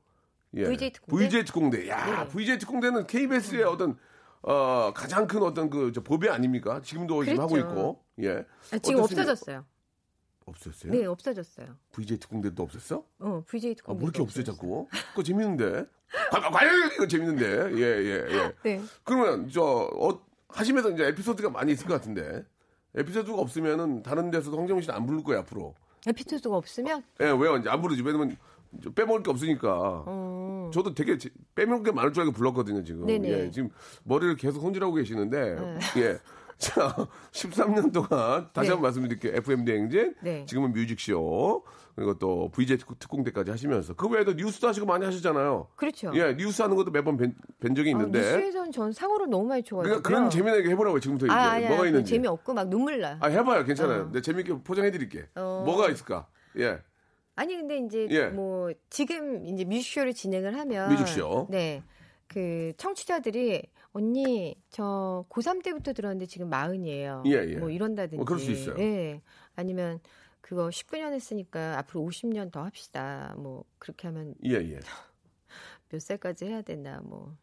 [0.53, 0.65] 예.
[0.65, 1.25] VJ 특공대?
[1.27, 1.89] VJ 특공대.
[1.89, 2.27] 야, 네.
[2.29, 3.97] VJ 특공대는 KBS의 어떤,
[4.43, 6.81] 어, 가장 큰 어떤 그, 저 법이 아닙니까?
[6.83, 7.69] 지금도 지금 하고 그랬죠.
[7.69, 7.99] 있고.
[8.21, 8.45] 예.
[8.71, 9.01] 아, 지금?
[9.01, 9.65] 없어졌어요.
[10.45, 10.91] 없었어요?
[10.91, 11.75] 네, 없어졌어요.
[11.91, 13.03] VJ 특공대도 없었어?
[13.19, 13.97] 어, VJ 아, 특공.
[13.97, 14.87] 뭐 이렇게 없어요, 자꾸?
[15.09, 15.85] 그거 재밌는데.
[16.31, 17.77] 과- 과연 이거 재밌는데.
[17.77, 18.51] 예, 예, 예.
[18.63, 18.81] 네.
[19.03, 22.43] 그러면, 저, 어, 하시면서 이제 에피소드가 많이 있을 것 같은데.
[22.95, 25.75] 에피소드가 없으면은 다른 데서도 황정민 씨는 안 부를 거야, 앞으로.
[26.07, 27.57] 에피소드가 없으면 예, 왜요?
[27.57, 28.01] 이제 안 부르지.
[28.03, 28.37] 왜냐면
[28.83, 30.03] 저 빼먹을 게 없으니까.
[30.05, 30.69] 어.
[30.73, 33.05] 저도 되게 제- 빼먹을 게 많을 줄 알고 불렀거든요, 지금.
[33.05, 33.27] 네네.
[33.29, 33.69] 예, 지금
[34.03, 35.55] 머리를 계속 손질하고 계시는데.
[35.55, 36.01] 네.
[36.01, 36.17] 예.
[36.57, 36.95] 자,
[37.31, 38.73] 13년 동안 다시 네.
[38.73, 39.33] 한번 말씀드릴게요.
[39.35, 40.15] FM 대행진.
[40.21, 40.45] 네.
[40.45, 41.63] 지금은 뮤직쇼.
[41.95, 43.93] 그리고 또 VJ 특- 특공대까지 하시면서.
[43.93, 45.67] 그 외에도 뉴스도 하시고 많이 하셨잖아요.
[45.75, 46.11] 그렇죠.
[46.15, 48.19] 예, 뉴스 하는 것도 매번 뵌, 뵌 적이 아, 있는데.
[48.19, 49.83] 뉴스에서는 전 사고를 너무 많이 쳐가지고.
[50.01, 51.33] 그러니까 그런 재미나게 해보라고요, 지금부터 이제.
[51.33, 52.09] 아, 아니, 뭐가 아니, 있는지.
[52.11, 53.17] 재미 없고 막 눈물 나.
[53.21, 53.63] 아, 해봐요.
[53.63, 54.01] 괜찮아요.
[54.03, 54.11] 어.
[54.11, 55.27] 내 재밌게 포장해드릴게.
[55.35, 55.63] 어.
[55.65, 56.27] 뭐가 있을까?
[56.57, 56.79] 예.
[57.37, 58.27] 아니 근데 이제 예.
[58.27, 61.47] 뭐 지금 이제 뮤직쇼를 진행을 하면 뮤직쇼.
[61.49, 61.83] 네.
[62.27, 63.61] 그 청취자들이
[63.95, 67.23] 언니 저 고3 때부터 들었는데 지금 마흔이에요.
[67.27, 67.55] 예, 예.
[67.55, 68.21] 뭐 이런다든지.
[68.21, 68.75] 어, 그럴 수 있어요.
[68.77, 69.21] 예.
[69.55, 70.01] 아니면
[70.41, 73.33] 그거 19년 했으니까 앞으로 50년 더 합시다.
[73.37, 74.79] 뭐 그렇게 하면 예, 예.
[75.89, 77.37] 몇 살까지 해야 되나 뭐.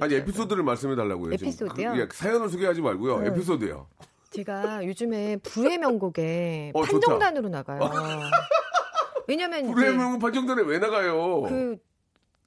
[0.00, 0.18] 그렇더라고요.
[0.22, 1.34] 에피소드를 말씀해 달라고요.
[1.34, 1.92] 에피소드요?
[1.92, 3.18] 그, 예, 사연을 소개하지 말고요.
[3.18, 3.26] 음.
[3.26, 3.86] 에피소드요.
[4.30, 6.82] 제가 요즘에 불의 명곡에 어.
[6.82, 7.78] 판정단으로 나가요.
[9.28, 11.42] 왜냐면 이제 프레임은 판정단에 왜 나가요?
[11.42, 11.78] 그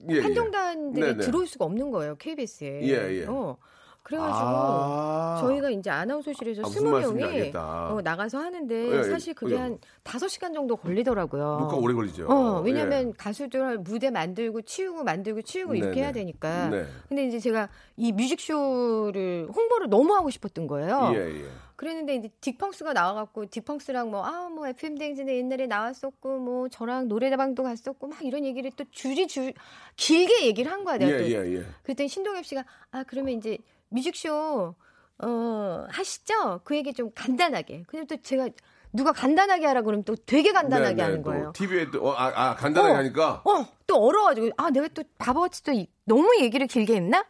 [0.09, 0.21] 예, 예.
[0.21, 1.17] 판정단들이 네네.
[1.19, 2.81] 들어올 수가 없는 거예요 KBS에.
[2.83, 3.25] 예, 예.
[3.27, 3.57] 어.
[4.05, 5.37] 그래가지고 아.
[5.41, 7.91] 저희가 이제 아나운서실에서 아, 무슨 스무 말씀인지 명이 알겠다.
[7.91, 9.03] 어, 나가서 하는데 예, 예.
[9.03, 9.57] 사실 그게 예.
[9.57, 11.57] 한 다섯 시간 정도 걸리더라고요.
[11.61, 12.27] 녹화 오래 걸리죠.
[12.27, 13.13] 어, 왜냐면 예.
[13.17, 16.03] 가수들 무대 만들고 치우고 만들고 치우고 이렇게 네네.
[16.03, 16.69] 해야 되니까.
[16.69, 16.85] 네.
[17.09, 21.11] 근데 이제 제가 이 뮤직쇼를 홍보를 너무 하고 싶었던 거예요.
[21.15, 21.45] 예, 예.
[21.75, 28.07] 그랬는데 이제 딕펑스가 나와갖고 딕펑스랑 뭐 아뭐 FM 댕진에 옛날에 나왔었고 뭐 저랑 노래방도 갔었고
[28.07, 29.53] 막 이런 얘기를 또 줄이 줄
[29.97, 31.65] 길게 얘기를 한 거야 내가 예, 또 예, 예.
[31.83, 33.57] 그랬더니 신동엽 씨가 아 그러면 이제
[33.89, 34.75] 뮤직쇼
[35.17, 38.49] 어 하시죠 그 얘기 좀 간단하게 근데 또 제가
[38.93, 42.13] 누가 간단하게 하라 그러면 또 되게 간단하게 네, 네, 하는 또 거예요 TV에 또, 어,
[42.13, 42.97] 아, 아, 간단하게 어.
[42.97, 43.41] 하니까.
[43.43, 47.25] 어또 얼어가지고 아 내가 또 바보같이 또 이- 너무 얘기를 길게 했나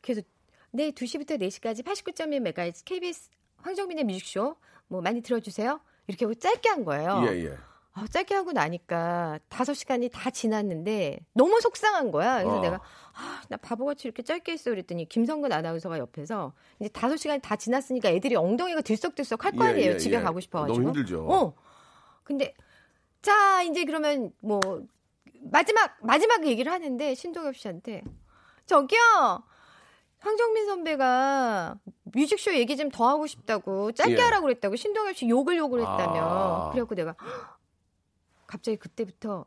[0.00, 0.22] 그래서
[0.70, 3.30] 네 2시부터 4시까지 89.1MHz KBS
[3.62, 4.56] 황정민의 뮤직쇼
[4.88, 7.56] 뭐 많이 들어주세요 이렇게 하고 짧게 한 거예요 예, 예.
[7.94, 12.38] 아, 짧게 하고 나니까 다섯 시간이 다 지났는데 너무 속상한 거야.
[12.38, 12.62] 그래서 어.
[12.62, 12.80] 내가
[13.14, 18.08] 아, 나 바보같이 이렇게 짧게 했어 그랬더니 김성근 아나운서가 옆에서 이제 다섯 시간이 다 지났으니까
[18.08, 19.90] 애들이 엉덩이가 들썩들썩 할거 예, 아니에요.
[19.92, 20.20] 예, 집에 예.
[20.20, 20.78] 가고 싶어 가지고.
[20.78, 21.26] 너무 힘들죠.
[21.28, 21.54] 어.
[22.24, 22.54] 근데
[23.20, 24.60] 자 이제 그러면 뭐
[25.42, 28.02] 마지막 마지막 얘기를 하는데 신동엽 씨한테
[28.64, 29.42] 저기요.
[30.20, 31.76] 황정민 선배가
[32.14, 34.20] 뮤직쇼 얘기 좀 더 하고 싶다고 짧게 예.
[34.20, 36.70] 하라고 그랬다고 신동엽 씨 욕을 욕을 했다며 아.
[36.72, 37.14] 그래갖고 내가
[38.46, 39.46] 갑자기 그때부터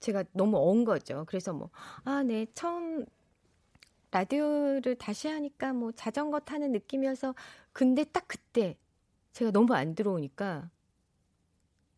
[0.00, 1.24] 제가 너무 언 거죠.
[1.26, 1.70] 그래서 뭐,
[2.04, 3.06] 아, 네, 처음
[4.10, 7.34] 라디오를 다시 하니까 뭐 자전거 타는 느낌이어서
[7.72, 8.76] 근데 딱 그때
[9.32, 10.68] 제가 너무 안 들어오니까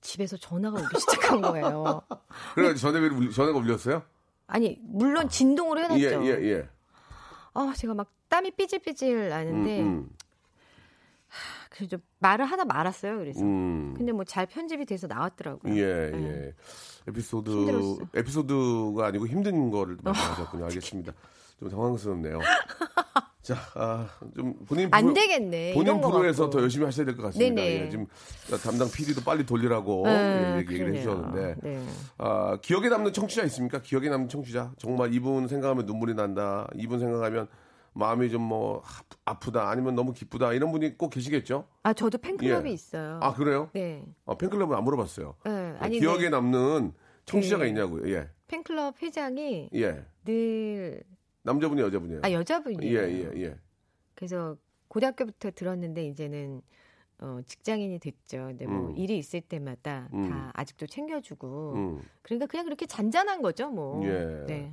[0.01, 2.03] 집에서 전화가 오기 시작한 거예요.
[2.55, 4.03] 그래가지고 전화가, 울- 전화가 울렸어요?
[4.47, 6.25] 아니, 물론 진동으로 해놨죠.
[6.25, 6.69] 예, 예, 예.
[7.61, 10.09] 아, 제가 막 땀이 삐질삐질 나는데, 음,
[11.71, 13.19] 그래도 말을 하나 말았어요.
[13.19, 13.41] 그래서.
[13.41, 13.95] 음.
[13.97, 15.75] 근데 뭐 잘 편집이 돼서 나왔더라고요.
[15.77, 16.23] 예, 네.
[16.47, 16.55] 예.
[17.09, 17.99] 에피소드, 힘들었어.
[18.15, 20.65] 에피소드가 아니고 힘든 거를 말씀하셨군요.
[20.67, 21.13] 알겠습니다.
[21.59, 22.39] 좀 당황스럽네요.
[23.49, 24.07] 자, 아,
[24.37, 25.73] 좀 본인 안 되겠네.
[25.73, 26.51] 본인 프로에서.
[26.51, 27.63] 더 열심히 하셔야 될 것 같습니다.
[27.63, 28.07] 예, 지금
[28.63, 30.95] 담당 PD도 빨리 돌리라고 네, 예, 얘기를.
[30.95, 31.83] 해주셨는데 네.
[32.19, 33.81] 아, 기억에 남는 청취자 있습니까?
[33.81, 36.69] 기억에 남는 청취자 정말 이분 생각하면 눈물이 난다.
[36.75, 37.49] 이분 생각하면
[37.95, 38.83] 마음이 좀 뭐
[39.25, 41.65] 아프다 아니면 너무 기쁘다 이런 분이 꼭 계시겠죠?
[41.85, 42.75] 아 저도 팬클럽이 예.
[42.75, 43.19] 있어요.
[43.23, 43.71] 아 그래요?
[43.73, 44.05] 네.
[44.27, 45.37] 아, 팬클럽은 안 물어봤어요.
[45.47, 45.75] 네.
[45.81, 46.29] 아니 기억에 네.
[46.29, 46.93] 남는
[47.25, 48.15] 청취자가 그- 있냐고요?
[48.15, 50.05] 예, 팬클럽 회장이 예.
[50.27, 51.03] 늘
[51.49, 52.21] 남자분이 여자분이에요?
[52.25, 52.99] 아 여자분이에요.
[52.99, 53.57] 예, 예, 예.
[54.15, 54.57] 그래서
[54.89, 56.61] 고등학교부터 들었는데 이제는
[57.21, 58.47] 어, 직장인이 됐죠.
[58.49, 58.97] 근데 뭐 음.
[58.97, 60.29] 일이 있을 때마다 음.
[60.31, 61.73] 다 아직도 챙겨주고.
[61.75, 62.01] 음.
[62.23, 64.05] 그러니까 그냥 그렇게 잔잔한 거죠, 뭐.
[64.07, 64.45] 예.
[64.47, 64.73] 네.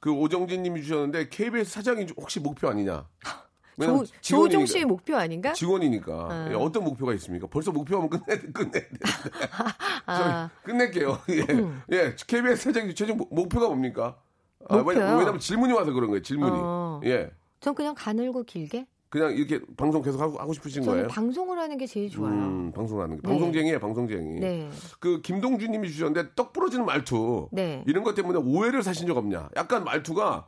[0.00, 3.08] 그 오정진님이 주셨는데 KBS 사장이 혹시 목표 아니냐?
[3.80, 4.04] 조.
[4.20, 5.54] 조종 씨의 목표 아닌가?
[5.54, 6.48] 직원이니까 아.
[6.50, 7.46] 예, 어떤 목표가 있습니까?
[7.46, 8.86] 벌써 목표하면 끝내 끝내
[10.06, 11.18] 아, 끝낼게요.
[11.30, 11.46] 예,
[11.96, 12.14] 예.
[12.26, 14.20] KBS 사장님 최종 목- 목표가 뭡니까?
[14.68, 14.76] 아?
[14.78, 16.22] 왜냐- 왜냐면 질문이 와서 그런 거예요.
[16.22, 16.52] 질문이.
[16.54, 17.00] 어.
[17.04, 17.30] 예.
[17.60, 18.86] 전 그냥 가늘고 길게.
[19.08, 21.06] 그냥 이렇게 방송 계속 하고, 하고 싶으신 거예요?
[21.08, 22.32] 방송을 하는 게 제일 좋아요.
[22.32, 23.22] 음, 방송을 하는 게.
[23.22, 23.28] 네.
[23.28, 24.40] 방송쟁이에요, 방송쟁이.
[24.40, 24.70] 네.
[25.00, 27.48] 그 김동준 님이 주셨는데 떡 부러지는 말투.
[27.52, 27.84] 네.
[27.86, 29.50] 이런 것 때문에 오해를 사신 적 없냐?
[29.56, 30.46] 약간 말투가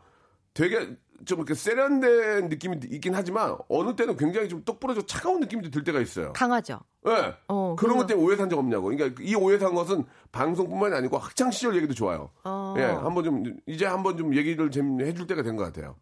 [0.54, 5.84] 되게 좀 이렇게 세련된 느낌이 있긴 하지만 어느 때는 굉장히 좀 똑부러져 차가운 느낌이 들
[5.84, 6.32] 때가 있어요.
[6.32, 6.80] 강하죠.
[7.06, 7.34] 예.
[7.48, 8.06] 어, 그런 것.
[8.06, 8.88] 때문에 오해 산 적 없냐고.
[8.88, 12.30] 그러니까 이 오해 산 것은 방송뿐만이 아니고 학창 시절 얘기도 좋아요.
[12.44, 12.74] 어.
[12.78, 15.96] 예, 한번 좀 이제 한번 좀 얘기를 좀 해줄 때가 된 것 같아요.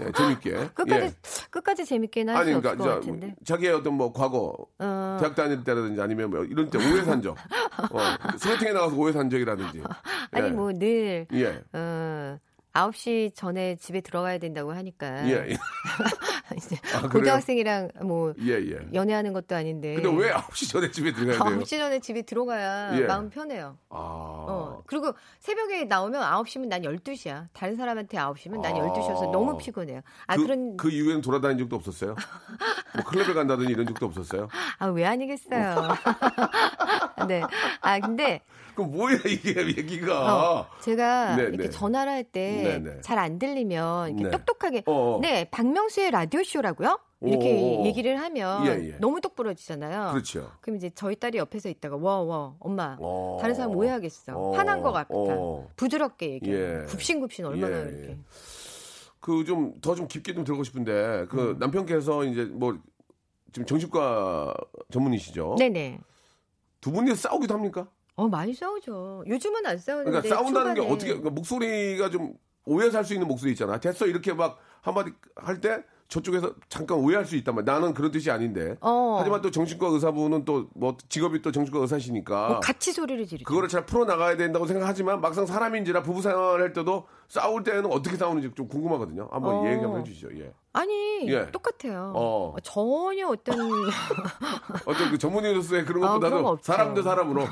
[0.00, 0.50] 예, 재밌게.
[0.74, 1.12] 끝까지 예.
[1.50, 3.34] 끝까지 재밌게는 할 아니 수 그러니까 없을 것 자, 같은데.
[3.44, 5.16] 자기의 어떤 뭐 과거 어.
[5.20, 7.36] 대학 다닐 때라든지 아니면 뭐 이런 때 오해 산 적,
[7.92, 7.98] 어,
[8.38, 9.82] 소개팅에 나가서 오해 산 적이라든지.
[10.32, 10.50] 아니 예.
[10.50, 11.62] 뭐늘 예.
[11.72, 12.38] 어,
[12.76, 15.56] 9시 전에 집에 들어가야 된다고 하니까 예, 예.
[16.56, 17.08] 이제 아?
[17.08, 18.78] 고등학생이랑 뭐 예, 예.
[18.92, 21.60] 연애하는 것도 아닌데 근데 왜 9시 전에 집에 들어가야 돼요?
[21.60, 23.06] 9시 전에 집에 들어가야 예.
[23.06, 23.78] 마음 편해요.
[23.90, 23.96] 아.
[23.98, 24.82] 어.
[24.86, 27.48] 그리고 새벽에 나오면 9시면 난 12시야.
[27.52, 28.78] 다른 사람한테 9시면 난 아.
[28.78, 30.00] 12시여서 너무 피곤해요.
[30.26, 32.14] 아, 그, 그, 런 그 이후에는 돌아다닌 적도 없었어요?
[32.94, 34.48] 뭐 클럽에 간다든지 이런 적도 없었어요?
[34.78, 35.88] 아, 왜 아니겠어요.
[37.28, 37.42] 네.
[37.80, 38.40] 아, 근데
[38.76, 40.60] 그럼 뭐야 이게 얘기가?
[40.60, 41.70] 어, 제가 네, 이렇게 네.
[41.70, 43.00] 전화를 할때 네, 네.
[43.00, 44.30] 잘안 들리면 이렇게 네.
[44.30, 45.20] 똑똑하게 어, 어.
[45.20, 47.00] 네, 박명수의 라디오 쇼라고요?
[47.22, 47.86] 이렇게 오, 오, 오.
[47.86, 48.98] 얘기를 하면 예, 예.
[48.98, 50.10] 너무 똑부러지잖아요.
[50.12, 50.52] 그렇죠.
[50.60, 52.96] 그럼 이제 저희 딸이 옆에서 있다가 와, 와, 엄마.
[53.00, 53.38] 어.
[53.40, 54.36] 다른 사람 오해하겠어.
[54.36, 54.52] 어.
[54.52, 55.08] 화난 것 같다.
[55.14, 55.66] 어.
[55.76, 56.56] 부드럽게 얘기해.
[56.56, 56.84] 예.
[56.86, 58.08] 굽신굽신 얼마나 예, 이렇게.
[58.10, 58.18] 예.
[59.20, 61.58] 그좀더좀 깊게 좀 들어가고 싶은데 그 음.
[61.58, 62.78] 남편께서 이제 뭐
[63.52, 64.54] 지금 정신과
[64.92, 65.56] 전문이시죠?
[65.58, 65.98] 네네.
[66.82, 67.88] 두 분이 싸우기도 합니까?
[68.16, 69.24] 어 많이 싸우죠.
[69.26, 70.94] 요즘은 안 싸우는데 그러니까 싸운다는 게 초반에.
[70.94, 73.78] 어떻게 그러니까 목소리가 좀 오해 살 수 있는 목소리 있잖아.
[73.78, 77.74] 됐어 이렇게 막 한마디 할 때 저쪽에서 잠깐 오해할 수 있단 말이야.
[77.74, 78.76] 나는 그런 뜻이 아닌데.
[78.80, 79.16] 어.
[79.18, 83.44] 하지만 또 정신과 의사분은 또 뭐 직업이 또 정신과 의사시니까 뭐 같이 소리를 지르죠.
[83.44, 88.52] 그거를 잘 풀어 나가야 된다고 생각하지만 막상 사람인지라 부부 생활할 때도 싸울 때는 어떻게 싸우는지
[88.54, 89.28] 좀 궁금하거든요.
[89.32, 89.66] 한번 어.
[89.68, 90.28] 얘기 한번 해주시죠.
[90.38, 90.52] 예.
[90.80, 91.50] 아니 예.
[91.50, 92.12] 똑같아요.
[92.14, 92.54] 어.
[92.62, 93.58] 전혀 어떤
[94.84, 96.64] 어떤 그 전문의로서의 그런 아, 것보다도 없죠.
[96.72, 97.42] 사람 대 사람으로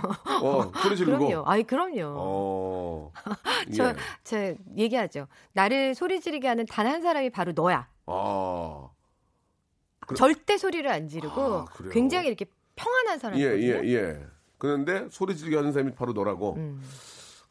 [0.42, 1.26] 어 소리 지르고.
[1.28, 1.44] 그럼요.
[1.46, 2.02] 아니 그럼요.
[2.18, 3.12] 어.
[3.74, 3.94] 저, 예.
[4.24, 5.26] 저 얘기하죠.
[5.54, 7.88] 나를 소리 지르게 하는 단 한 사람이 바로 너야.
[8.06, 8.88] 아.
[10.06, 11.64] 그- 절대 소리를 안 지르고 아?
[11.90, 12.44] 굉장히 이렇게
[12.76, 13.88] 평안한 예, 사람이거든요.
[13.88, 14.20] 예, 예.
[14.58, 16.56] 그런데 소리 지르게 하는 사람이 바로 너라고.
[16.56, 16.82] 음.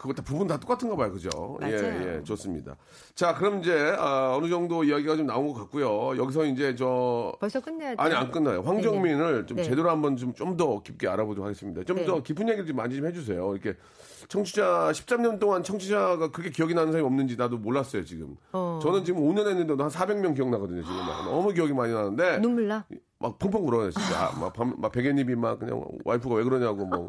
[0.03, 1.29] 그거 다 부분 다 똑같은가 봐요, 그죠?
[1.61, 2.17] 예, 맞아요.
[2.17, 2.75] 예, 좋습니다.
[3.15, 6.17] 자, 그럼 이제 아, 어느 정도 이야기가 좀 나온 것 같고요.
[6.21, 7.95] 여기서 이제 저 벌써 끝내야 돼.
[7.97, 8.61] 아니 안 끝나요.
[8.63, 9.63] 황정민을 좀 네.
[9.63, 11.83] 제대로 한번 좀 좀 더 깊게 알아보도록 하겠습니다.
[11.85, 12.05] 좀 네.
[12.05, 13.53] 더 깊은 얘기를 좀 많이 좀 해주세요.
[13.53, 13.77] 이렇게
[14.27, 18.35] 청취자 13년 동안 청취자가 그렇게 기억이 나는 사람이 없는지 나도 몰랐어요 지금.
[18.51, 18.79] 어.
[18.83, 22.85] 저는 지금 5년 했는데도 한 400명 기억나거든요 지금 막 너무 기억이 많이 나는데 눈물 나.
[23.19, 24.25] 막 펑펑 울어요 진짜.
[24.33, 27.07] 아, 막, 밤, 막 베개님이 막 그냥 와이프가 왜 그러냐고 뭐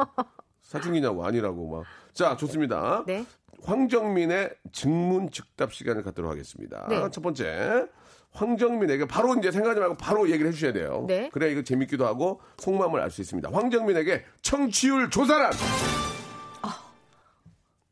[0.65, 1.85] 사춘기냐고 아니라고 막.
[2.13, 3.05] 자 좋습니다.
[3.07, 3.25] 네.
[3.63, 6.87] 황정민의 증문즉답 시간을 갖도록 하겠습니다.
[6.89, 7.11] 네.
[7.11, 7.87] 첫 번째.
[8.33, 11.05] 황정민에게 바로 이제 생각하지 말고 바로 얘기를 해주셔야 돼요.
[11.07, 11.31] 네.
[11.33, 13.49] 그래야 이거 재밌기도 하고 속마음을 알 수 있습니다.
[13.53, 15.53] 황정민에게 청취율 조사란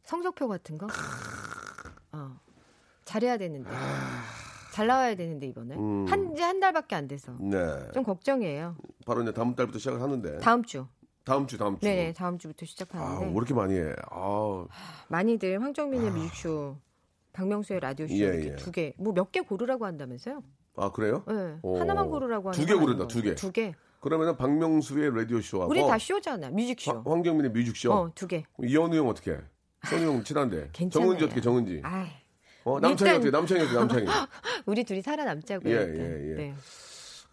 [0.02, 0.88] 성적표 같은 거?
[2.12, 2.36] 어.
[3.06, 3.70] 잘해야 되는데.
[4.72, 5.74] 잘 나와야 되는데 이번에.
[5.74, 6.06] 음.
[6.06, 7.32] 한 이제 한 달밖에 안 돼서.
[7.40, 7.58] 네.
[7.94, 8.76] 좀 걱정이에요.
[9.06, 10.86] 바로 이제 다음 달부터 시작을 하는데 다음 주.
[11.24, 11.86] 다음 주 다음 주.
[11.86, 13.94] 네네 다음 주부터 아, 시작하는데 왜 이렇게 많이 해?
[14.10, 14.66] 아,
[15.08, 16.76] 많이들 황정민의 뮤직쇼,
[17.32, 18.56] 박명수의 라디오 쇼 예, 이렇게 예.
[18.56, 20.42] 두 개, 뭐 몇 개 고르라고 한다면서요?
[20.76, 21.22] 아 그래요?
[21.28, 21.78] 네, 오.
[21.78, 23.06] 하나만 고르라고 하는 두개거 고른다?
[23.06, 23.34] 두 개.
[23.34, 23.74] 두 개.
[24.00, 26.90] 그러면은 박명수의 라디오 쇼하고 우리 다 쇼잖아, 뮤직쇼.
[26.90, 27.92] 황- 황정민의 뮤직쇼.
[27.92, 28.44] 어, 두 개.
[28.60, 29.38] 이현우 형 어떻게?
[29.84, 30.70] 현우 형 친한데.
[30.74, 31.06] 괜찮아요.
[31.06, 31.40] 정은지 어떻게?
[31.40, 31.80] 정은지.
[31.84, 32.08] 아,
[32.64, 33.30] 어, 남창이 일단- 어떻게?
[33.30, 33.78] 남창이 어떻게?
[33.78, 34.06] 남창이.
[34.66, 35.72] 우리 둘이 살아남자고요.
[35.72, 35.80] 예.
[35.80, 36.34] 예, 예.
[36.34, 36.54] 네.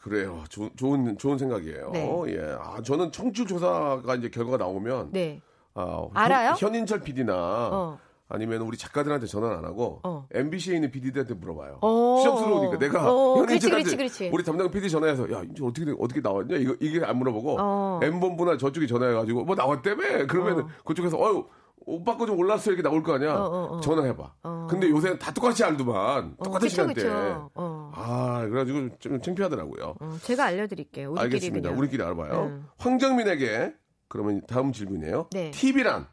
[0.02, 0.44] 그래요.
[0.50, 1.92] 좋은 좋은 좋은 생각이에요.
[1.92, 2.24] 네.
[2.30, 2.58] 예.
[2.60, 5.42] 아, 저는 청취율 조사가 이제 결과가 나오면 네.
[5.74, 6.56] 아, 알아요?
[6.58, 8.00] 현, 현인철 PD나 어.
[8.32, 10.28] 아니면 우리 작가들한테 전화 안 하고 어.
[10.32, 11.80] MBC에 있는 PD들한테 물어봐요.
[11.82, 12.18] 어.
[12.20, 14.30] 수정스러우니까 내가 어, 현인철한테 그렇지, 그렇지.
[14.32, 18.00] 우리 담당 PD 전화해서 야 이제 어떻게 어떻게 나왔냐 이거 이게 안 물어보고 어.
[18.04, 21.46] M 본부나 저쪽에 전화해가지고 뭐 나왔다며 그러면 그쪽에서 어유
[21.90, 23.34] 오빠 거 좀 올랐어 이렇게 나올 거 아니야.
[23.36, 23.80] 어, 어, 어.
[23.82, 24.34] 전화해봐.
[24.44, 24.68] 어.
[24.70, 26.94] 근데 요새는 다 똑같이 알더만 어, 똑같은 그쵸, 시간대.
[26.94, 27.50] 그쵸.
[27.56, 27.92] 어.
[27.96, 29.96] 아 그래가지고 좀 창피하더라고요.
[30.00, 31.10] 어, 제가 알려드릴게요.
[31.12, 31.70] 우리끼리 알겠습니다.
[31.70, 31.80] 그냥.
[31.80, 32.44] 우리끼리 알아봐요.
[32.46, 32.66] 음.
[32.78, 33.74] 황정민에게
[34.08, 35.28] 그러면 다음 질문이에요.
[35.32, 35.52] 네.
[35.52, 36.08] TV란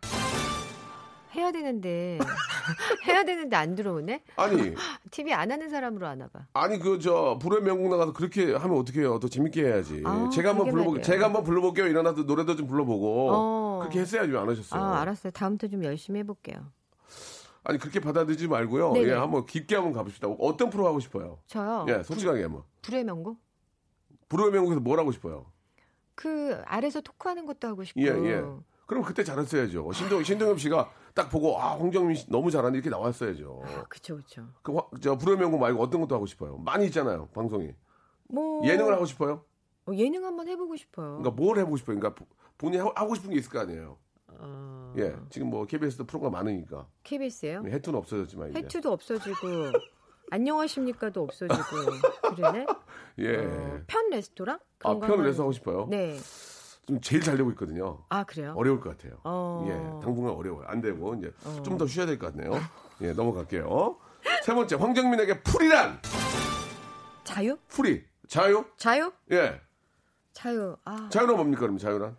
[1.36, 2.18] 해야 되는데
[3.06, 4.22] 해야 되는데 안 들어오네.
[4.36, 4.74] 아니
[5.10, 6.46] TV 안 하는 사람으로 하나 봐.
[6.54, 9.18] 아니 그 저 불의 명곡 나가서 그렇게 하면 어떻게 해요?
[9.20, 10.02] 더 재밌게 해야지.
[10.04, 11.02] 아, 제가 한번 불러볼게요.
[11.02, 11.86] 제가 한번 불러볼게요.
[11.86, 13.78] 일어나서 노래도 좀 불러보고 어.
[13.80, 14.82] 그렇게 했어야지 왜안 하셨어요?
[14.82, 15.30] 아 알았어요.
[15.32, 16.58] 다음부터 좀 열심히 해볼게요.
[17.64, 18.92] 아니 그렇게 받아들이지 말고요.
[18.92, 19.08] 네네.
[19.08, 20.28] 예, 한번 깊게 한번 가봅시다.
[20.28, 21.38] 어떤 프로 하고 싶어요?
[21.46, 21.84] 저요.
[21.88, 22.62] 예, 솔직하게 한번.
[22.82, 23.38] 불의 명곡.
[24.28, 25.46] 불의 명곡에서 뭘 하고 싶어요?
[26.14, 28.00] 그 아래서 토크하는 것도 하고 싶고.
[28.00, 28.42] 예, 예.
[28.86, 29.92] 그럼 그때 잘했어야죠.
[29.92, 33.62] 신동 신동엽 씨가 딱 보고 아 홍정민 씨 너무 잘하네 이렇게 나왔어야죠.
[33.64, 34.46] 아, 그쵸 그쵸.
[34.92, 36.56] 그저 불의 명곡 말고 어떤 것도 하고 싶어요.
[36.58, 37.72] 많이 있잖아요 방송이.
[38.28, 39.44] 뭐 예능을 하고 싶어요?
[39.86, 41.18] 어, 예능 한번 해보고 싶어요.
[41.18, 41.98] 그러니까 뭘 해보고 싶어요?
[41.98, 42.26] 그러니까 보-
[42.58, 43.98] 본인이 하- 하고 싶은 게 있을 거 아니에요.
[44.28, 47.62] 어, 예, 지금 뭐 KBS도 프로가 많으니까 KBS요?
[47.66, 48.58] 해투는 없어졌지만 이제.
[48.60, 49.36] 해투도 없어지고
[50.30, 51.62] 안녕하십니까도 없어지고
[52.34, 52.66] 그러네.
[53.20, 53.36] 예.
[53.38, 54.58] 어, 편 레스토랑?
[54.84, 55.86] 아, 한번- 내서 하고 싶어요.
[55.88, 56.16] 네.
[56.86, 58.04] 좀 제일 잘 되고 있거든요.
[58.08, 58.54] 아 그래요?
[58.56, 59.18] 어려울 것 같아요.
[59.24, 59.64] 어.
[59.68, 59.72] 예,
[60.04, 60.64] 당분간 어려워요.
[60.68, 61.62] 안 되고 이제 어.
[61.64, 62.52] 좀더 쉬어야 될 것 같네요.
[63.02, 63.98] 예, 넘어갈게요.
[64.44, 66.00] 세 번째, 황정민에게 풀이란
[67.24, 67.56] 자유?
[67.68, 68.64] 프리 자유?
[68.76, 69.12] 자유?
[69.32, 69.60] 예,
[70.32, 70.76] 자유.
[70.84, 72.16] 아, 자유는 뭡니까 그럼 자유란?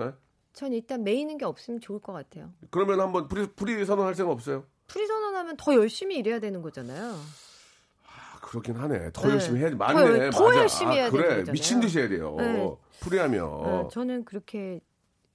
[0.00, 0.12] 예?
[0.52, 2.52] 전 일단 메이는 게 없으면 좋을 것 같아요.
[2.70, 4.64] 그러면 한번 프리 프리 선언할 생각 없어요?
[4.86, 7.14] 프리 선언하면 더 열심히 일해야 되는 거잖아요.
[8.48, 9.10] 아, 그렇긴 하네.
[9.12, 9.34] 더 네.
[9.34, 9.76] 열심히 해야지.
[9.76, 10.00] 더 맞네.
[10.00, 10.60] 열- 더 맞아.
[10.60, 11.22] 열심히 아, 해야 그래.
[11.22, 11.52] 되는 거잖아요.
[11.52, 12.34] 미친 듯이 해야 돼요.
[12.38, 12.76] 네.
[13.00, 14.80] 프리하면 어, 저는 그렇게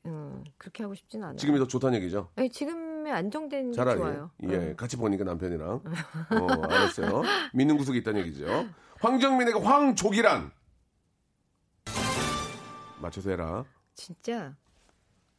[0.06, 1.38] 음, 그렇게 하고 싶진 않아요.
[1.38, 2.30] 지금이 더 좋다는 얘기죠.
[2.36, 4.32] 아니, 지금의 안정된 게 좋아요.
[4.49, 4.76] 예 어.
[4.76, 5.69] 같이 보니까 남편이랑
[6.32, 7.21] 어 알았어요
[7.54, 8.65] 믿는 구석이 있다는 얘기죠
[8.99, 10.52] 황정민에게 황족이란
[13.02, 13.63] 맞춰서 해라
[13.95, 14.56] 진짜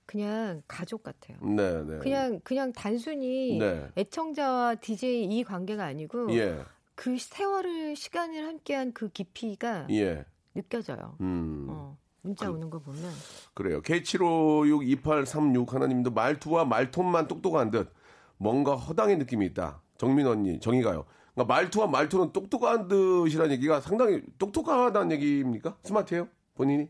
[0.07, 1.37] 그냥 가족 같아요.
[1.43, 3.89] 네 네 그냥 그냥 단순히 네.
[3.97, 6.63] 애청자와 DJ 이 관계가 아니고 예
[6.95, 10.25] 그 세월을 시간을 함께한 그 깊이가 예.
[10.55, 11.17] 느껴져요.
[11.21, 11.67] 음.
[11.69, 13.11] 어, 문자 오는 거 보면.
[13.55, 13.83] 그래요.
[13.83, 17.93] K7562836 하나님도 말투와 말톤만 똑똑한 듯
[18.37, 19.83] 뭔가 허당의 느낌이 있다.
[19.99, 21.05] 정민 언니 정의가요.
[21.35, 25.77] 그러니까 말투와 말톤은 똑똑한 듯이라는 얘기가 상당히 똑똑하다는 얘기입니까?
[25.83, 26.29] 스마트해요?
[26.55, 26.89] 본인이?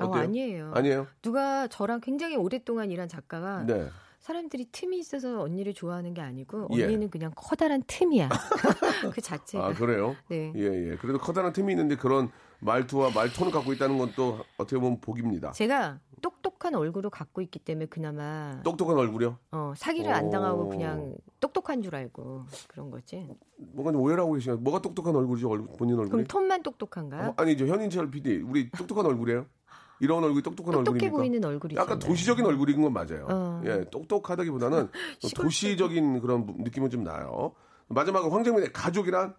[0.00, 0.12] 어?
[0.12, 0.72] 아니에요.
[0.74, 1.06] 아니에요?
[1.22, 3.88] 누가 저랑 굉장히 오랫동안 일한 작가가 네
[4.28, 6.84] 사람들이 틈이 있어서 언니를 좋아하는 게 아니고 예.
[6.84, 8.30] 언니는 그냥 커다란 틈이야.
[9.12, 9.66] 그 자체가.
[9.66, 10.16] 아 그래요?
[10.30, 10.50] 네.
[10.56, 10.96] 예 예.
[10.96, 15.52] 그래도 커다란 틈이 있는데 그런 말투와 말톤을 갖고 있다는 건 또 어떻게 보면 복입니다.
[15.52, 19.36] 제가 똑똑한 얼굴을 갖고 있기 때문에 그나마 똑똑한 얼굴이요?
[19.52, 20.14] 어, 사기를 오.
[20.14, 23.28] 안 당하고 그냥 똑똑한 줄 알고 그런 거지.
[23.58, 25.50] 뭔가 좀 오해를 하고 계시요 뭐가 똑똑한 얼굴이죠?
[25.50, 26.10] 얼굴, 본인 얼굴이?
[26.10, 27.28] 그럼 톤만 똑똑한가요?
[27.30, 27.66] 어, 아니죠.
[27.66, 28.36] 현인철 PD.
[28.38, 29.44] 우리 똑똑한 얼굴이에요?
[30.04, 31.16] 이런 얼굴이 똑똑한 똑똑해 얼굴입니까?
[31.16, 31.80] 보이는 얼굴이죠.
[31.80, 33.26] 약간 도시적인 얼굴인 건 맞아요.
[33.30, 33.62] 어.
[33.64, 34.88] 예, 똑똑하다기보다는
[35.34, 37.52] 도시적인 그런 느낌은 좀 나요.
[37.88, 39.34] 마지막으로 황정민의 가족이란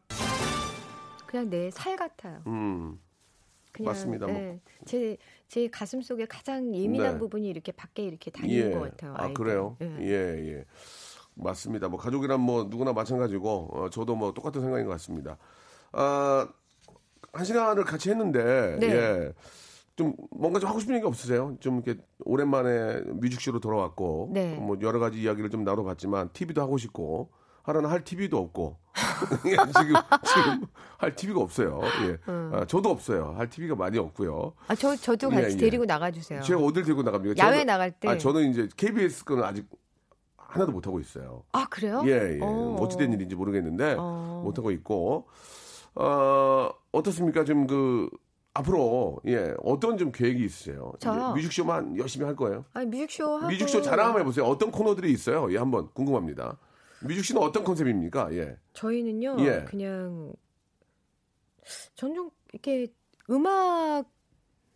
[1.28, 2.42] 그냥 내 살 같아요.
[2.48, 3.00] 음,
[3.72, 4.26] 그냥 맞습니다.
[4.28, 4.36] 뭐.
[4.36, 7.20] 네, 제, 제 가슴 속에 가장 예민한 네.
[7.20, 9.14] 부분이 이렇게 밖에 이렇게 다니는 것 같아요.
[9.14, 9.34] 아, 아이들은.
[9.34, 9.78] 그래요?
[9.82, 9.98] 예.
[10.02, 10.66] 예, 예.
[11.36, 11.90] 맞습니다.
[11.90, 15.38] 뭐 가족이란 뭐 누구나 마찬가지고 어, 저도 뭐 똑같은 생각인 것 같습니다.
[15.92, 16.48] 아,
[17.34, 18.88] 한 시간을 같이 했는데 네.
[18.88, 19.34] 예.
[19.96, 21.56] 좀 뭔가 좀 하고 싶은 얘기 없으세요?
[21.60, 24.56] 좀 이렇게 오랜만에 뮤직쇼로 돌아왔고 네.
[24.56, 27.30] 뭐 여러 가지 이야기를 좀 나눠봤지만 TV도 하고 싶고
[27.64, 28.78] 하라는 할 TV도 없고
[29.48, 30.66] 예, 지금 지금
[30.98, 31.80] 할 TV가 없어요.
[32.08, 32.18] 예.
[32.28, 33.34] 아, 저도 없어요.
[33.38, 34.54] 할 TV가 많이 없고요.
[34.68, 35.60] 아, 저, 저도 예, 같이 예.
[35.60, 36.42] 데리고 나가주세요.
[36.42, 37.44] 제가 어딜 들고 나갑니까?
[37.44, 38.08] 야외 저는- 나갈 때.
[38.10, 39.66] 아, 저는 이제 KBS 거는 아직
[40.38, 41.44] 하나도 못 하고 있어요.
[41.54, 42.04] 아, 그래요?
[42.06, 42.40] 예, 예.
[42.42, 42.78] 어.
[42.80, 44.42] 어찌 된 일인지 모르겠는데 어.
[44.44, 45.28] 못 하고 있고
[45.96, 47.44] 어, 어떻습니까?
[47.46, 48.10] 좀그
[48.56, 50.94] 앞으로 예 어떤 좀 계획이 있으세요?
[51.00, 51.34] 저요?
[51.34, 52.66] 뮤직쇼만 열심히 할 거예요?
[52.74, 53.48] 아니, 뮤직쇼 하고.
[53.48, 54.46] 뮤직쇼 자랑 한번 해보세요.
[54.46, 55.52] 어떤 코너들이 있어요?
[55.54, 56.58] 예, 한번 궁금합니다.
[57.02, 58.34] 뮤직쇼는 어떤 컨셉입니까?
[58.34, 59.66] 예, 저희는요, 예.
[59.68, 60.34] 그냥,
[61.96, 62.88] 전좀 이렇게
[63.30, 64.06] 음악,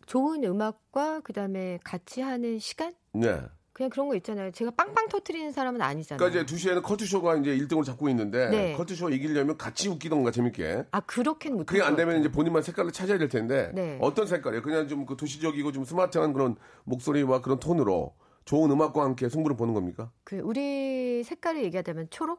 [0.06, 2.94] 좋은 음악과 그 다음에 같이 하는 시간?
[3.14, 3.40] 네.
[3.80, 4.50] 그냥 그런 거 있잖아요.
[4.50, 6.18] 제가 빵빵 터트리는 사람은 아니잖아요.
[6.18, 8.72] 그러니까 이제 2시에는 커트쇼가 이제 1등을 잡고 있는데 네.
[8.76, 10.84] 커트쇼 이기려면 같이 웃기던가 재밌게.
[10.90, 12.20] 아, 그렇게는 못할 그게 안것 되면 같아요.
[12.20, 13.96] 이제 본인만 색깔을 찾아야 될 텐데 네.
[14.02, 14.60] 어떤 색깔이에요?
[14.62, 19.72] 그냥 좀 그 도시적이고 좀 스마트한 그런 목소리와 그런 톤으로 좋은 음악과 함께 승부를 보는
[19.72, 20.12] 겁니까?
[20.24, 22.38] 그, 우리 색깔을 얘기하자면 초록?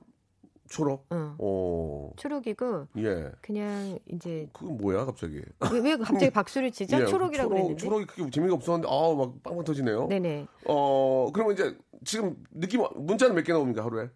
[0.71, 1.05] 초록?
[1.11, 1.35] 응.
[1.37, 3.29] 오, 초록이고, 예.
[3.41, 5.41] 그냥 이제, 그건 뭐야 갑자기?
[5.73, 7.01] 왜, 왜 갑자기 박수를 치죠?
[7.01, 7.83] 예, 초록이라고 초록, 했는데.
[7.83, 10.07] 초록이 그렇게 재미가 없었는데 아우 막 빵빵 터지네요.
[10.07, 10.47] 네네.
[10.65, 14.09] 어 그러면 이제 지금 느낌 문자는 몇 개 나옵니까 하루에?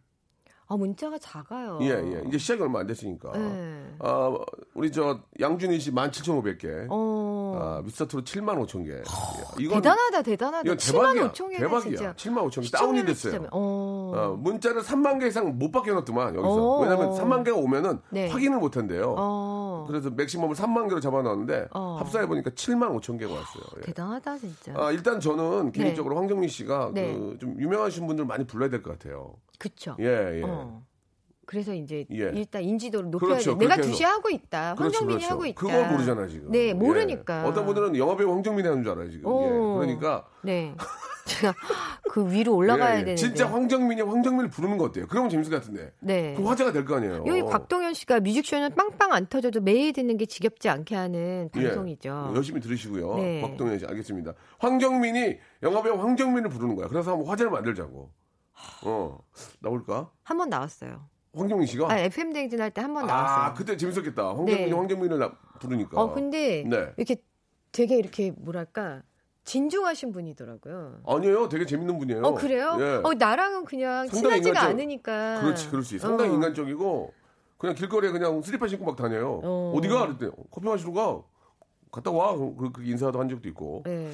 [0.67, 1.77] 아 문자가 작아요.
[1.81, 2.23] 예, 예.
[2.27, 3.31] 이제 시작이 얼마 안 됐으니까.
[3.33, 3.95] 네.
[3.99, 4.35] 아,
[4.73, 6.87] 우리 저 양준희 씨 17,500개.
[6.89, 7.59] 어.
[7.61, 9.01] 아, 미스터트롯 7만 5천 개.
[9.59, 10.61] 이건 대단하다 대단하다.
[10.65, 11.31] 이건 7만 대박이야.
[11.31, 11.95] 5천 개가 대박이야.
[11.97, 12.13] 진짜.
[12.15, 13.47] 7만 5천 개 다운이 됐어요.
[13.51, 14.11] 어.
[14.15, 16.49] 어, 문자를 3만 개 이상 못 받게 해놨더만 여기서.
[16.49, 17.13] 어, 왜냐면 어.
[17.13, 18.27] 3만 개가 오면은 네.
[18.29, 19.13] 확인을 못 한대요.
[19.17, 19.85] 어.
[19.87, 21.97] 그래서 맥시멈을 3만 개로 잡아놨는데 어.
[21.99, 23.63] 합사해 보니까 7만 5천 개가 왔어요.
[23.77, 23.81] 예.
[23.81, 24.73] 대단하다 진짜.
[24.75, 25.83] 아, 일단 저는 네.
[25.83, 27.13] 개인적으로 황정민 씨가 네.
[27.13, 29.35] 그좀 유명하신 분들 많이 불러야 될 것 같아요.
[29.57, 29.95] 그쵸.
[30.01, 30.41] 예, 예.
[30.55, 30.85] 어.
[31.47, 32.31] 그래서 이제 예.
[32.33, 33.55] 일단 인지도를 높여야 그렇죠.
[33.57, 33.67] 돼.
[33.67, 33.79] 내가.
[33.79, 34.73] 두시하고 있다.
[34.75, 35.33] 그렇죠, 황정민이 그렇죠.
[35.33, 35.61] 하고 있다.
[35.61, 36.51] 그걸 모르잖아 지금.
[36.51, 36.73] 네, 예.
[36.73, 37.45] 모르니까.
[37.47, 39.27] 어떤 분들은 영화배우 황정민이 하는 줄 알아요 지금.
[39.27, 39.43] 오.
[39.43, 39.85] 예.
[39.85, 40.73] 그러니까 네.
[41.25, 41.53] 제가
[42.09, 43.05] 그 위로 올라가야 예, 예.
[43.05, 43.15] 되는데.
[43.15, 45.05] 진짜 황정민이 황정민을 부르는 거 어때요?
[45.07, 45.91] 그러면 재밌을 것 같은데.
[45.99, 46.33] 네.
[46.35, 47.23] 그 화제가 될 거 아니에요.
[47.27, 51.61] 여기 곽동현 씨가 뮤직쇼는 빵빵 안 터져도 매일 듣는 게 지겹지 않게 하는 예.
[51.63, 52.33] 방송이죠.
[52.35, 53.15] 열심히 들으시고요.
[53.17, 53.41] 네.
[53.41, 54.33] 곽동현 씨 알겠습니다.
[54.57, 56.87] 황정민이 영화배우 황정민을 부르는 거야.
[56.87, 58.09] 그래서 한번 화제를 만들자고.
[58.83, 59.19] 어
[59.59, 60.09] 나올까?
[60.23, 61.07] 한 번 나왔어요.
[61.33, 61.91] 황정민 씨가.
[61.91, 63.45] 아, FM 댕진 할 때 한 번 나왔어요.
[63.47, 64.27] 아, 그때 재밌었겠다.
[64.29, 64.71] 황정민이 네.
[64.71, 66.01] 황정민을 나- 부르니까.
[66.01, 66.93] 어, 근데 네.
[66.97, 67.17] 이렇게
[67.71, 69.01] 되게 이렇게 뭐랄까
[69.43, 71.01] 진중하신 분이더라고요.
[71.05, 71.49] 아니에요.
[71.49, 72.21] 되게 재밌는 분이에요.
[72.23, 72.77] 어 그래요?
[72.79, 73.01] 예.
[73.03, 75.41] 어 나랑은 그냥 친하지가 인간적- 않으니까.
[75.41, 75.99] 그렇지, 그렇지.
[75.99, 76.33] 상당히 어.
[76.35, 77.13] 인간적이고
[77.57, 79.41] 그냥 길거리에 그냥 슬리퍼 신고 막 다녀요.
[79.43, 79.73] 어.
[79.75, 79.81] 어.
[79.81, 80.29] 디가 그랬대.
[80.51, 81.21] 커피 마시러 가.
[81.91, 82.35] 갔다 와.
[82.35, 83.83] 그, 그 인사도 한 적도 있고.
[83.85, 84.11] 네.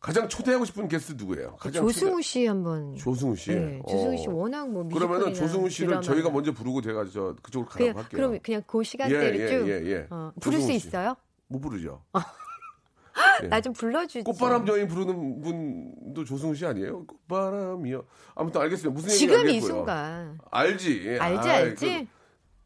[0.00, 1.56] 가장 초대하고 싶은 게스트 누구예요?
[1.56, 2.96] 가장 조승우 씨 한번.
[2.96, 3.50] 조승우 씨.
[3.54, 4.32] 네, 조승우 씨 어.
[4.32, 6.02] 워낙 뭐 그러면은 조승우 씨를 드라마.
[6.02, 8.16] 저희가 먼저 부르고 제가 저 그쪽으로 가라고 그냥 할게요.
[8.16, 10.06] 그럼 그냥 그 시간대를 예, 예, 쭉 예, 예.
[10.08, 10.72] 어, 부를 수.
[10.72, 11.14] 있어요?
[11.48, 12.02] 못 부르죠.
[13.42, 13.48] 예.
[13.48, 14.22] 나좀 불러주지.
[14.24, 17.04] 꽃바람 여인 부르는 분도 조승우 씨 아니에요?
[17.04, 18.02] 꽃바람이요.
[18.36, 18.94] 아무튼 알겠습니다.
[18.94, 19.60] 무슨 얘기인지 지금 이.
[19.60, 21.02] 순간 알지.
[21.08, 21.18] 예.
[21.18, 21.86] 알지 아이, 알지?
[21.86, 22.19] 그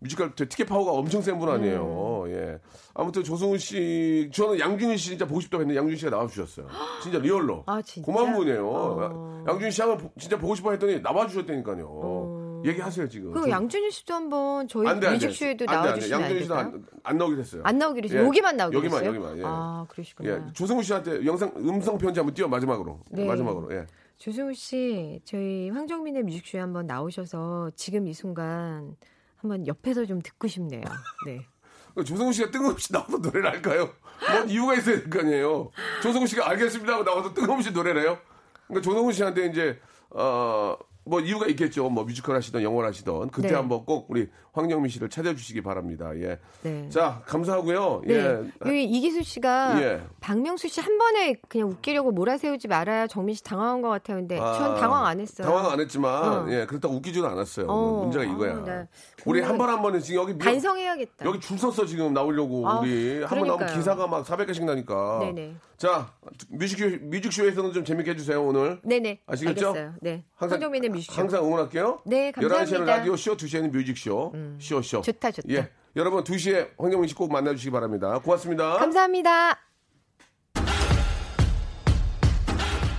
[0.05, 2.25] 뮤지컬 티켓 파워가 엄청 센 분 아니에요.
[2.27, 2.31] 음.
[2.31, 2.59] 예.
[2.95, 6.69] 아무튼 조승우 씨, 저는 양준일 씨 진짜 보고 싶다고 했는데 양준일 씨가 나와주셨어요.
[7.03, 7.65] 진짜 real로.
[7.67, 8.05] 아, 진짜?
[8.07, 8.69] 고마운 분이에요.
[8.69, 9.45] 어.
[9.49, 11.87] 양준일 씨 한번 보- 진짜 보고 싶어 했더니 나와주셨다니까요.
[11.89, 12.63] 어.
[12.67, 13.33] 얘기하세요 지금.
[13.33, 15.13] 그럼 양준일 씨도 한번 저희 안 돼, 안.
[15.15, 15.89] 뮤직쇼에도 안 돼, 안 돼.
[15.89, 16.55] 나와주시면 안 양준희 씨도?
[16.55, 17.63] 안, 안 나오게 됐어요.
[17.65, 18.21] 안 나오기로 했어요.
[18.21, 18.25] 예.
[18.27, 19.15] 여기만 나오기로 여기만, 했어요?
[19.17, 19.43] 여기만, 예.
[19.45, 20.31] 아 그러시구나.
[20.31, 20.53] 예.
[20.55, 23.01] 조승우 씨한테 영상 음성 편지 한번 띄워 마지막으로.
[23.11, 23.27] 네.
[23.27, 23.75] 마지막으로.
[23.75, 23.87] 예.
[24.17, 28.97] 조승우 씨 저희 황정민의 뮤직쇼에 한번 나오셔서 지금 이 순간
[29.45, 30.83] 한번 옆에서 좀 듣고 싶네요.
[31.27, 31.47] 네.
[31.95, 33.91] 그 조성우 씨가 뜬금없이 나와서 노래를 할까요?
[34.33, 35.71] 뭔 이유가 있어야 될 거 아니에요.
[36.03, 38.19] 조성우 씨가 알겠습니다 하고 나와서 뜬금없이 노래를 해요?
[38.67, 39.79] 그러니까 조성우 씨한테 이제,
[40.11, 40.77] 어,
[41.07, 41.89] 뭐 이유가 있겠죠.
[41.91, 43.31] 뭐 뮤지컬 하시던 영화를 하시던.
[43.31, 43.55] 그때 네.
[43.55, 46.11] 한번 꼭 우리 황정민 씨를 찾아주시기 바랍니다.
[46.17, 46.39] 예.
[46.63, 46.89] 네.
[46.89, 48.03] 자, 감사하고요.
[48.07, 48.15] 네.
[48.15, 48.45] 예.
[48.65, 50.03] 여기 이기수 씨가 예.
[50.21, 54.17] 박명수 씨 한 번에 그냥 웃기려고 몰아세우지 말아야 정민 씨 당황한 것 같아요.
[54.19, 55.47] 근데 아, 전 당황 안 했어요.
[55.47, 56.47] 당황 안 했지만, 어.
[56.51, 57.67] 예, 그렇다고 웃기지는 않았어요.
[57.69, 58.03] 어.
[58.05, 58.55] 문제가 아, 이거야.
[58.65, 58.87] 나
[59.27, 61.25] 우리 분명히 한번한 번은 지금 여기 미- 반성해야겠다.
[61.27, 63.75] 여기 줄 섰어 지금 나오려고 아, 우리 한 번 나오면.
[63.75, 65.19] 기사가 막 400개씩 나니까.
[65.21, 65.55] 네네.
[65.85, 66.11] 자
[66.49, 68.81] 뮤직쇼 뮤직쇼에서는 좀 재밌게 해주세요 오늘.
[68.85, 69.21] 네네.
[69.27, 69.69] 아시겠죠?
[69.69, 69.95] 알겠어요.
[70.01, 70.25] 네.
[70.35, 71.13] 항상- 황정민의 뮤직쇼.
[71.21, 72.01] 항상 응원할게요.
[72.07, 72.79] 네, 11시에는 감사합니다.
[72.79, 72.87] 음.
[72.87, 74.33] 라디오 쇼, 2시에는 뮤직쇼.
[74.59, 75.03] 쇼쇼.
[75.03, 75.47] 좋다, 좋다.
[75.51, 75.71] 예.
[75.95, 78.19] 여러분 2시에 황정민 씨 꼭 만나주시기 바랍니다.
[78.19, 78.79] 고맙습니다.
[78.79, 79.61] 감사합니다.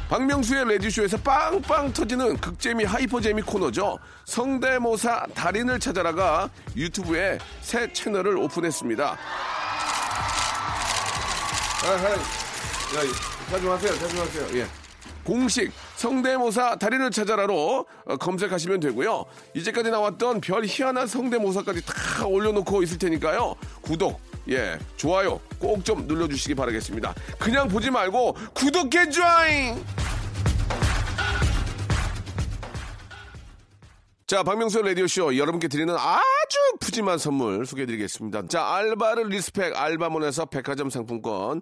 [0.08, 3.98] 박명수의 라디오쇼에서 빵빵 터지는 극재미 hyper재미 코너죠.
[4.26, 9.18] 성대모사 달인을 찾아라가 유튜브에 새 채널을 오픈했습니다.
[11.84, 12.16] 아하, 야,
[13.50, 14.60] 자중하세요, 자중하세요.
[14.60, 14.68] 예.
[15.24, 19.26] 공식 성대모사 달인을 찾아라로 어, 검색하시면 되고요.
[19.56, 23.56] 이제까지 나왔던 별 희한한 성대모사까지 다 올려놓고 있을 테니까요.
[23.82, 24.20] 구독,
[24.50, 27.14] 예, 좋아요 꼭 좀 눌러주시기 바라겠습니다.
[27.40, 29.84] 그냥 보지 말고 구독해 줘잉!
[34.28, 38.48] 자, 박명수 라디오쇼 여러분께 드리는 아주 푸짐한 선물 소개해드리겠습니다.
[38.48, 41.62] 자, 알바를 respect 알바몬에서 백화점 상품권,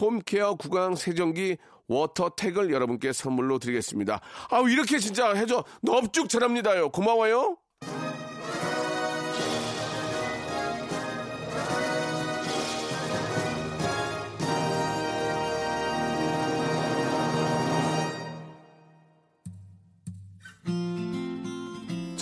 [0.00, 1.56] 홈케어 구강 세정기
[1.88, 4.20] 워터택을 여러분께 선물로 드리겠습니다.
[4.50, 6.90] 아우 이렇게 진짜 해줘 넙죽 잘합니다요.
[6.90, 7.56] 고마워요.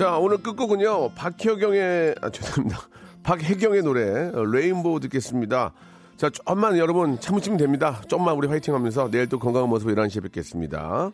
[0.01, 2.81] 자, 오늘 끝곡은요, 박혜경의, 아, 죄송합니다.
[3.23, 5.75] 박혜경의 노래, 레인보우 듣겠습니다.
[6.21, 8.03] 자, 좀만 여러분 참으시면 됩니다.
[8.07, 11.11] 좀만 우리 화이팅 하면서 내일 또 건강한 모습으로 11시에 뵙겠습니다.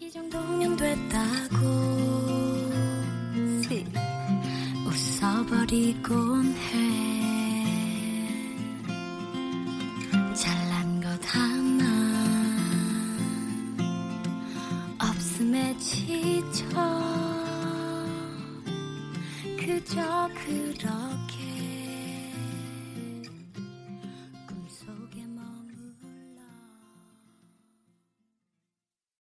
[0.00, 1.56] 이 정도면 됐다고
[3.62, 3.86] 시
[4.84, 6.98] 웃어버리곤 해
[10.34, 11.84] 잘난 것 하나
[14.98, 16.66] 없음에 지쳐
[19.56, 21.27] 그저 그렇게